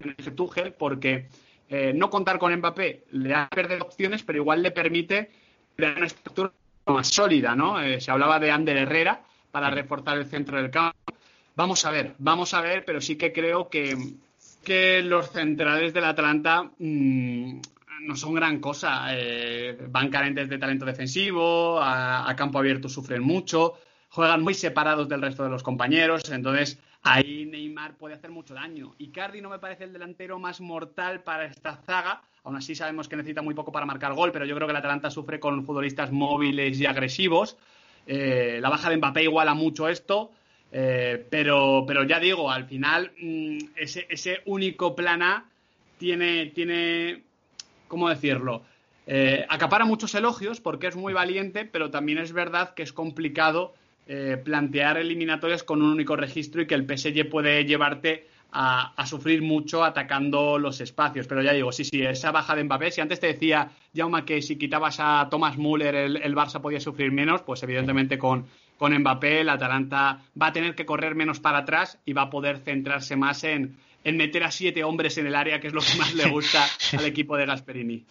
[0.00, 1.28] en ese Tuchel porque
[1.68, 5.30] eh, no contar con Mbappé le ha perdido opciones, pero igual le permite
[5.76, 6.52] crear una estructura
[6.86, 7.80] más sólida, ¿no?
[7.80, 10.98] Eh, se hablaba de Ander Herrera para reforzar el centro del campo.
[11.54, 13.96] Vamos a ver, vamos a ver, pero sí que creo que,
[14.64, 17.60] que los centrales del Atlanta mm,
[18.02, 19.06] no son gran cosa.
[19.10, 23.74] Eh, van carentes de talento defensivo, a, campo abierto sufren mucho,
[24.08, 28.94] juegan muy separados del resto de los compañeros, entonces ahí Neymar puede hacer mucho daño.
[28.98, 32.22] Y Cardi no me parece el delantero más mortal para esta zaga.
[32.44, 34.76] Aún así sabemos que necesita muy poco para marcar gol, pero yo creo que el
[34.76, 37.56] Atalanta sufre con futbolistas móviles y agresivos.
[38.06, 40.32] Eh, la baja de Mbappé iguala mucho esto.
[40.72, 45.44] Eh, pero, pero ya digo, al final mm, ese, ese único plan A
[45.98, 47.24] tiene, tiene
[47.88, 48.62] ¿cómo decirlo?
[49.06, 53.74] Eh, acapara muchos elogios porque es muy valiente, pero también es verdad que es complicado
[54.12, 59.40] eh, plantear eliminatorias con un único registro y que el PSG puede llevarte a, sufrir
[59.40, 61.28] mucho atacando los espacios.
[61.28, 64.42] Pero ya digo, sí, sí, esa baja de Mbappé, si antes te decía, Jauma, que
[64.42, 68.46] si quitabas a Thomas Müller el, el Barça podía sufrir menos, pues evidentemente con,
[68.76, 72.30] con Mbappé el Atalanta va a tener que correr menos para atrás y va a
[72.30, 75.82] poder centrarse más en, en meter a siete hombres en el área, que es lo
[75.82, 76.66] que más le gusta
[76.98, 78.04] al equipo de Gasperini.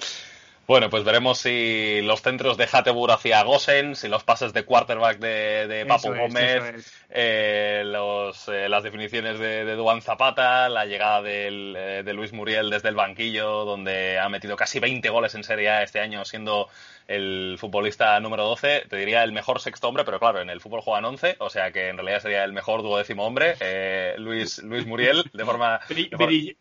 [0.70, 5.18] Bueno, pues veremos si los centros de Hatebur hacia Gosen, si los pases de quarterback
[5.18, 12.14] de, Papu Gómez, eh, eh, las definiciones de, de Duan Zapata, la llegada eh, de
[12.14, 16.02] Luis Muriel desde el banquillo, donde ha metido casi 20 goles en Serie A este
[16.02, 16.70] año, siendo
[17.10, 20.82] el futbolista número 12, te diría el mejor sexto hombre, pero claro, en el fútbol
[20.82, 24.86] juegan 11, o sea que en realidad sería el mejor duodécimo hombre, eh, Luis, Luis
[24.86, 25.80] Muriel, de forma...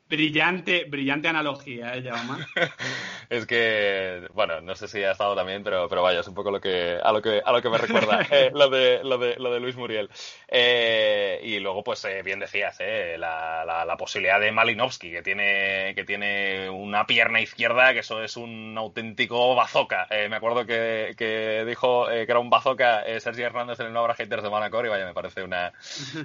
[0.08, 2.02] brillante, brillante analogía, ¿eh,
[3.28, 3.97] es que,
[4.32, 6.98] bueno, no sé si ha estado también, pero, pero vaya, es un poco lo que,
[7.02, 9.60] a, lo que, a lo que me recuerda eh, lo, de, lo, de, lo de
[9.60, 10.10] Luis Muriel.
[10.48, 12.78] Eh, y luego, pues bien decías,
[13.18, 18.22] la, la, la, posibilidad de Malinowski, que tiene, que tiene una pierna izquierda, que eso
[18.22, 20.08] es un auténtico bazooka.
[20.28, 24.12] me acuerdo que, dijo eh, que era un bazooka eh, Sergio Hernández en el nuevo
[24.12, 25.72] Haters de Manacor y vaya, me parece una,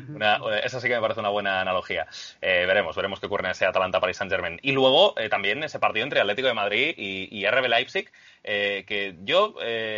[0.10, 2.08] una, Esa sí que me parece una buena analogía.
[2.42, 4.60] Eh, veremos, veremos qué ocurre en ese Atalanta-Paris Saint-Germain.
[4.62, 8.12] Y luego también ese partido entre Atlético de Madrid y, RB Leipzig,
[8.44, 9.56] que yo,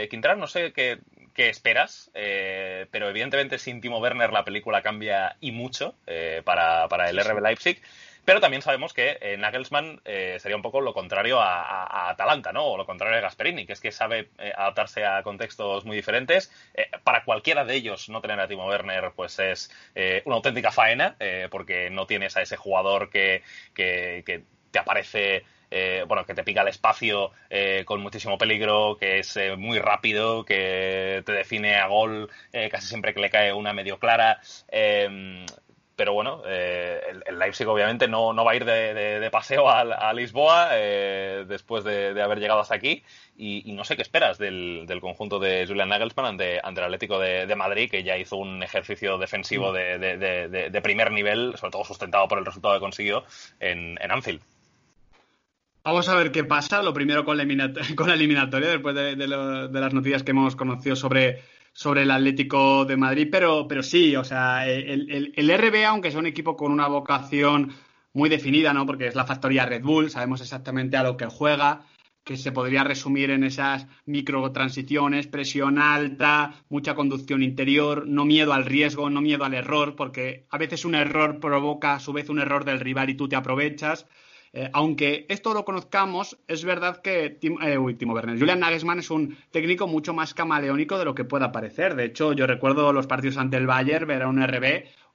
[0.09, 0.99] Quintana, no sé qué,
[1.33, 5.95] qué esperas, pero evidentemente sin Timo Werner la película cambia y mucho
[6.43, 7.81] para, para el RB Leipzig.
[8.25, 12.65] Pero también sabemos que eh, Nagelsmann eh, sería un poco lo contrario a, Atalanta, ¿no?
[12.65, 16.51] O lo contrario a Gasperini, que es que sabe eh, adaptarse a contextos muy diferentes.
[17.03, 19.71] para cualquiera de ellos, no tener a Timo Werner, pues es
[20.25, 21.15] una auténtica faena,
[21.51, 23.43] porque no tienes a ese jugador que,
[23.75, 25.45] que, te aparece.
[26.07, 27.31] Bueno, que te pica el espacio
[27.85, 32.29] con muchísimo peligro, que es muy rápido, que te define a gol
[32.71, 34.39] casi siempre que le cae una medio clara
[35.95, 40.69] pero bueno, eh, el, Leipzig obviamente no, no va a ir de, paseo a, Lisboa
[40.73, 43.03] eh, después de, haber llegado hasta aquí
[43.37, 47.55] y, no sé qué esperas del, conjunto de Julian Nagelsmann ante, ante el Atlético de,
[47.55, 49.73] Madrid que ya hizo un ejercicio defensivo mm.
[49.73, 53.23] de, primer nivel, sobre todo sustentado por el resultado que consiguió
[53.59, 54.41] en, en Anfield.
[55.85, 56.81] Vamos a ver qué pasa.
[56.81, 57.45] Lo primero con la,
[57.95, 61.41] con la eliminatoria, después de, las noticias que hemos conocido sobre
[62.01, 66.25] el Atlético de Madrid, pero, pero sí, o sea, el, el, RB, aunque sea un
[66.25, 67.71] equipo con una vocación
[68.13, 68.87] muy definida, ¿no?
[68.87, 71.85] Porque es la factoría Red Bull, sabemos exactamente a lo que juega,
[72.23, 78.65] que se podría resumir en esas microtransiciones, presión alta, mucha conducción interior, no miedo al
[78.65, 82.39] riesgo, no miedo al error, porque a veces un error provoca a su vez un
[82.39, 84.07] error del rival y tú te aprovechas.
[84.57, 89.37] Eh, aunque esto lo conozcamos, es verdad que Tim, eh, Werner, Julian Nagelsmann es un
[89.51, 91.95] técnico mucho más camaleónico de lo que pueda parecer.
[91.95, 94.63] De hecho, yo recuerdo los partidos ante el Bayern, ver a un RB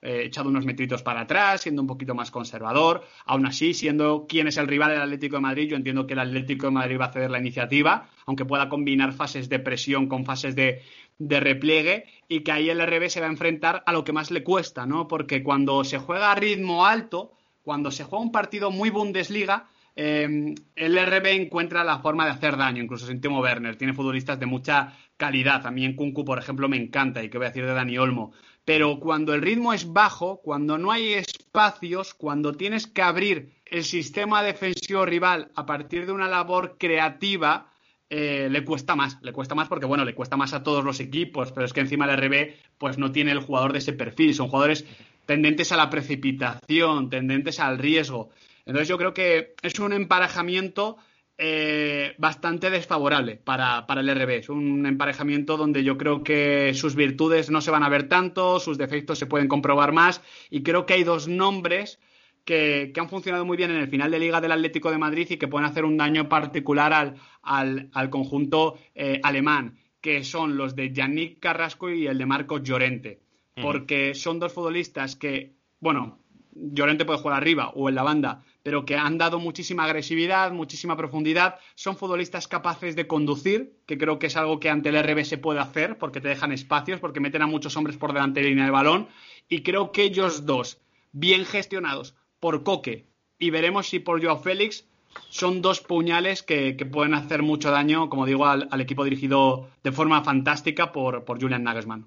[0.03, 3.03] eh, echado unos metritos para atrás, siendo un poquito más conservador.
[3.25, 6.21] Aún así, siendo quién es el rival del Atlético de Madrid, yo entiendo que el
[6.21, 10.27] Atlético de Madrid va a ceder la iniciativa, aunque pueda combinar fases de presión con
[10.27, 10.83] fases de,
[11.17, 14.31] de repliegue y que ahí el RB se va a enfrentar a lo que más
[14.31, 15.09] le cuesta, ¿no?
[15.09, 17.33] Porque cuando se juega a ritmo alto,
[17.63, 22.57] cuando se juega un partido muy Bundesliga, eh, el RB encuentra la forma de hacer
[22.57, 23.77] daño, incluso sin Timo Werner.
[23.77, 25.67] Tiene futbolistas de mucha calidad.
[25.67, 27.99] A mí en Kunku, por ejemplo, me encanta y qué voy a decir de Dani
[27.99, 28.33] Olmo.
[28.65, 33.85] Pero cuando el ritmo es bajo, cuando no hay espacios, cuando tienes que abrir el
[33.85, 37.71] sistema defensivo rival a partir de una labor creativa,
[38.09, 40.99] eh, le cuesta más, le cuesta más porque, bueno, le cuesta más a todos los
[40.99, 44.35] equipos, pero es que encima el RB pues no tiene el jugador de ese perfil,
[44.35, 44.85] son jugadores
[45.31, 48.31] tendentes a la precipitación, tendentes al riesgo.
[48.67, 50.97] Entonces yo creo que es un emparejamiento
[51.39, 54.31] eh, bastante desfavorable para, el RB.
[54.31, 58.59] Es un emparejamiento donde yo creo que sus virtudes no se van a ver tanto,
[58.59, 60.21] sus defectos se pueden comprobar más
[60.51, 62.01] y creo que hay dos nombres
[62.45, 65.37] que, han funcionado muy bien en el final de Liga del Atlético de Madrid y
[65.37, 71.39] que pueden hacer un daño particular al, conjunto eh, alemán, que son los de Yannick
[71.39, 73.30] Carrasco y el de Marcos Llorente
[73.61, 76.19] porque son dos futbolistas que, bueno,
[76.53, 80.97] Llorente puede jugar arriba o en la banda, pero que han dado muchísima agresividad, muchísima
[80.97, 81.57] profundidad.
[81.75, 85.39] Son futbolistas capaces de conducir, que creo que es algo que ante el RB se
[85.39, 88.51] puede hacer, porque te dejan espacios, porque meten a muchos hombres por delante de la
[88.51, 89.09] línea de balón.
[89.49, 90.81] Y creo que ellos dos,
[91.13, 93.07] bien gestionados por Coque
[93.39, 94.87] y veremos si por Joao Félix,
[95.29, 100.23] son dos puñales que, pueden hacer mucho daño, como digo, al, equipo dirigido de forma
[100.23, 102.07] fantástica por, Julian Nagelsmann.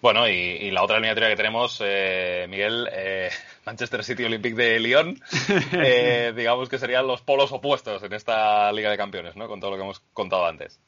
[0.00, 3.30] Bueno, y, la otra eliminatoria que tenemos, eh, Miguel, eh,
[3.66, 5.20] Manchester City Olympic de Lyon,
[5.72, 9.46] eh, digamos que serían los polos opuestos en esta Liga de Campeones, ¿no?
[9.48, 10.80] Con todo lo que hemos contado antes.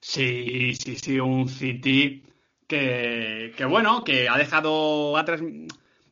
[0.00, 2.24] Sí, sí, sí, un City
[2.66, 5.40] que, que bueno, que ha dejado atrás.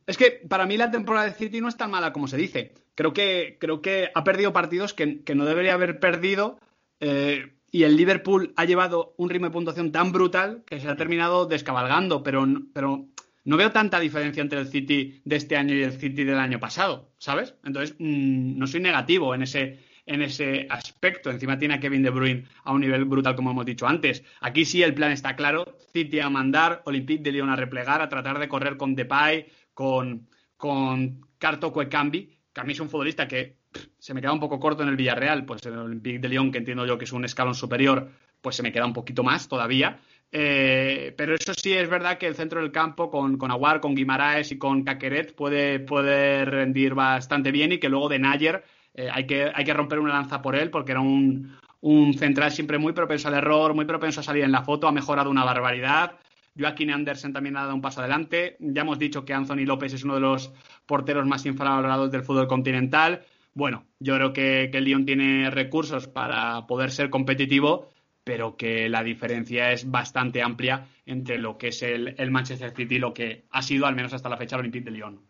[0.05, 2.73] Es que para mí la temporada de City no es tan mala como se dice.
[2.95, 6.59] Creo que, creo que ha perdido partidos que, no debería haber perdido.
[6.99, 10.95] Eh, y el Liverpool ha llevado un ritmo de puntuación tan brutal que se ha
[10.95, 13.07] terminado descabalgando, pero, pero
[13.43, 16.59] no veo tanta diferencia entre el City de este año y el City del año
[16.59, 17.55] pasado, ¿sabes?
[17.63, 21.29] Entonces, mm, no soy negativo en ese, en ese aspecto.
[21.29, 24.23] Encima tiene a Kevin De Bruyne a un nivel brutal, como hemos dicho antes.
[24.41, 25.77] Aquí sí el plan está claro.
[25.93, 30.27] City a mandar, Olympique de Lyon a replegar, a tratar de correr con Depay, con,
[30.57, 33.58] con Carto Cuecambi, que a mí es un futbolista que
[33.97, 36.51] se me queda un poco corto en el Villarreal, pues en el Olympique de Lyon,
[36.51, 38.09] que entiendo yo que es un escalón superior,
[38.41, 39.99] pues se me queda un poquito más todavía.
[40.31, 43.95] Eh, pero eso sí es verdad que el centro del campo con, con Aguar, con
[43.95, 48.63] Guimaraes y con Caqueret puede, puede rendir bastante bien y que luego de Nayer
[48.93, 52.51] eh, hay, que, hay que romper una lanza por él porque era un, un central
[52.51, 55.43] siempre muy propenso al error, muy propenso a salir en la foto, ha mejorado una
[55.43, 56.15] barbaridad.
[56.57, 58.57] Joaquín Andersen también ha dado un paso adelante.
[58.59, 60.51] Ya hemos dicho que Anthony López es uno de los
[60.85, 63.23] porteros más infravalorados del fútbol continental
[63.59, 67.89] bueno, yo creo que, el Lyon tiene recursos para poder ser competitivo,
[68.23, 72.95] pero que la diferencia es bastante amplia entre lo que es el, el Manchester City
[72.95, 75.28] y lo que ha sido, al menos hasta la fecha, el Olympique de Lyon.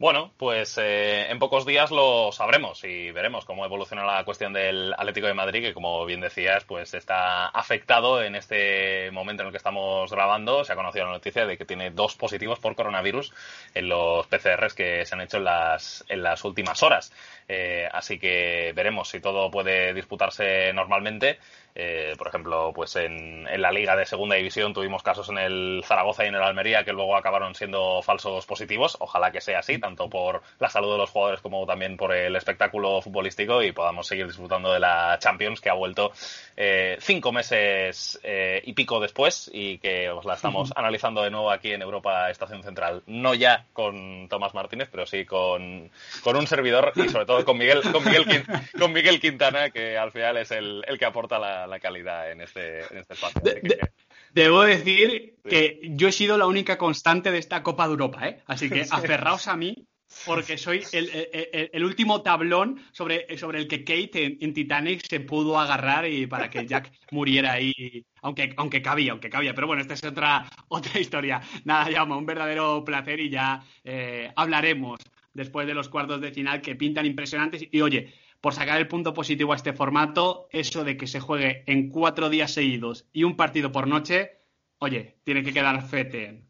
[0.00, 4.92] Bueno, pues eh, en pocos días lo sabremos y veremos cómo evoluciona la cuestión del
[4.92, 9.52] Atlético de Madrid, que como bien decías, pues está afectado en este momento en el
[9.52, 10.62] que estamos grabando.
[10.62, 13.34] Se ha conocido la noticia de que tiene dos positivos por coronavirus
[13.74, 17.12] en los PCRs que se han hecho en las, en las últimas horas.
[17.48, 21.40] Eh, así que veremos si todo puede disputarse normalmente.
[21.80, 26.24] Eh, por ejemplo, pues en, la Liga de Segunda División tuvimos casos en el Zaragoza
[26.24, 28.96] y en el Almería que luego acabaron siendo falsos positivos.
[28.98, 32.34] Ojalá que sea así, tanto por la salud de los jugadores como también por el
[32.34, 36.10] espectáculo futbolístico y podamos seguir disfrutando de la Champions que ha vuelto
[36.56, 41.52] eh, cinco meses eh, y pico después y que os la estamos analizando de nuevo
[41.52, 43.04] aquí en Europa Estación Central.
[43.06, 45.92] No ya con Tomás Martínez, pero sí con,
[46.24, 48.44] un servidor y sobre todo con Miguel, con Miguel,
[48.76, 52.40] con Miguel Quintana, que al final es el, el que aporta la la calidad en
[52.40, 53.40] este, este espacio.
[54.32, 58.42] debo decir que yo he sido la única constante de esta Copa de Europa, ¿eh?
[58.46, 59.86] Así que aferraos a mí
[60.24, 66.06] porque soy el, último tablón sobre, sobre el que Kate en, Titanic se pudo agarrar
[66.06, 69.54] y para que Jack muriera ahí, aunque, aunque cabía, aunque cabía.
[69.54, 71.40] Pero bueno, esta es otra, otra historia.
[71.64, 74.98] Nada, llama, un verdadero placer y ya eh, hablaremos
[75.32, 77.66] después de los cuartos de final que pintan impresionantes.
[77.70, 81.64] Y oye, por sacar el punto positivo a este formato, eso de que se juegue
[81.66, 84.40] en cuatro días seguidos y un partido por noche,
[84.78, 86.47] oye, tiene que quedar fete.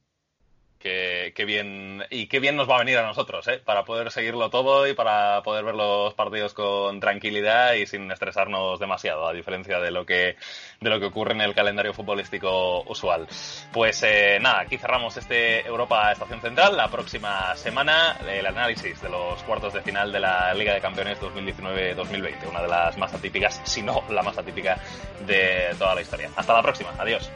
[0.79, 3.61] Qué, bien y qué bien nos va a venir a nosotros, ¿eh?
[3.65, 8.79] Para poder seguirlo todo y para poder ver los partidos con tranquilidad y sin estresarnos
[8.79, 10.37] demasiado, a diferencia de lo que
[10.81, 13.27] de lo que ocurre en el calendario futbolístico usual.
[13.73, 16.77] Pues eh, nada, aquí cerramos este Europa Estación Central.
[16.77, 21.21] La próxima semana el análisis de los cuartos de final de la Liga de Campeones
[21.21, 24.79] 2019-2020, una de las más atípicas, si no la más atípica
[25.27, 26.31] de toda la historia.
[26.37, 27.29] Hasta la próxima, adiós.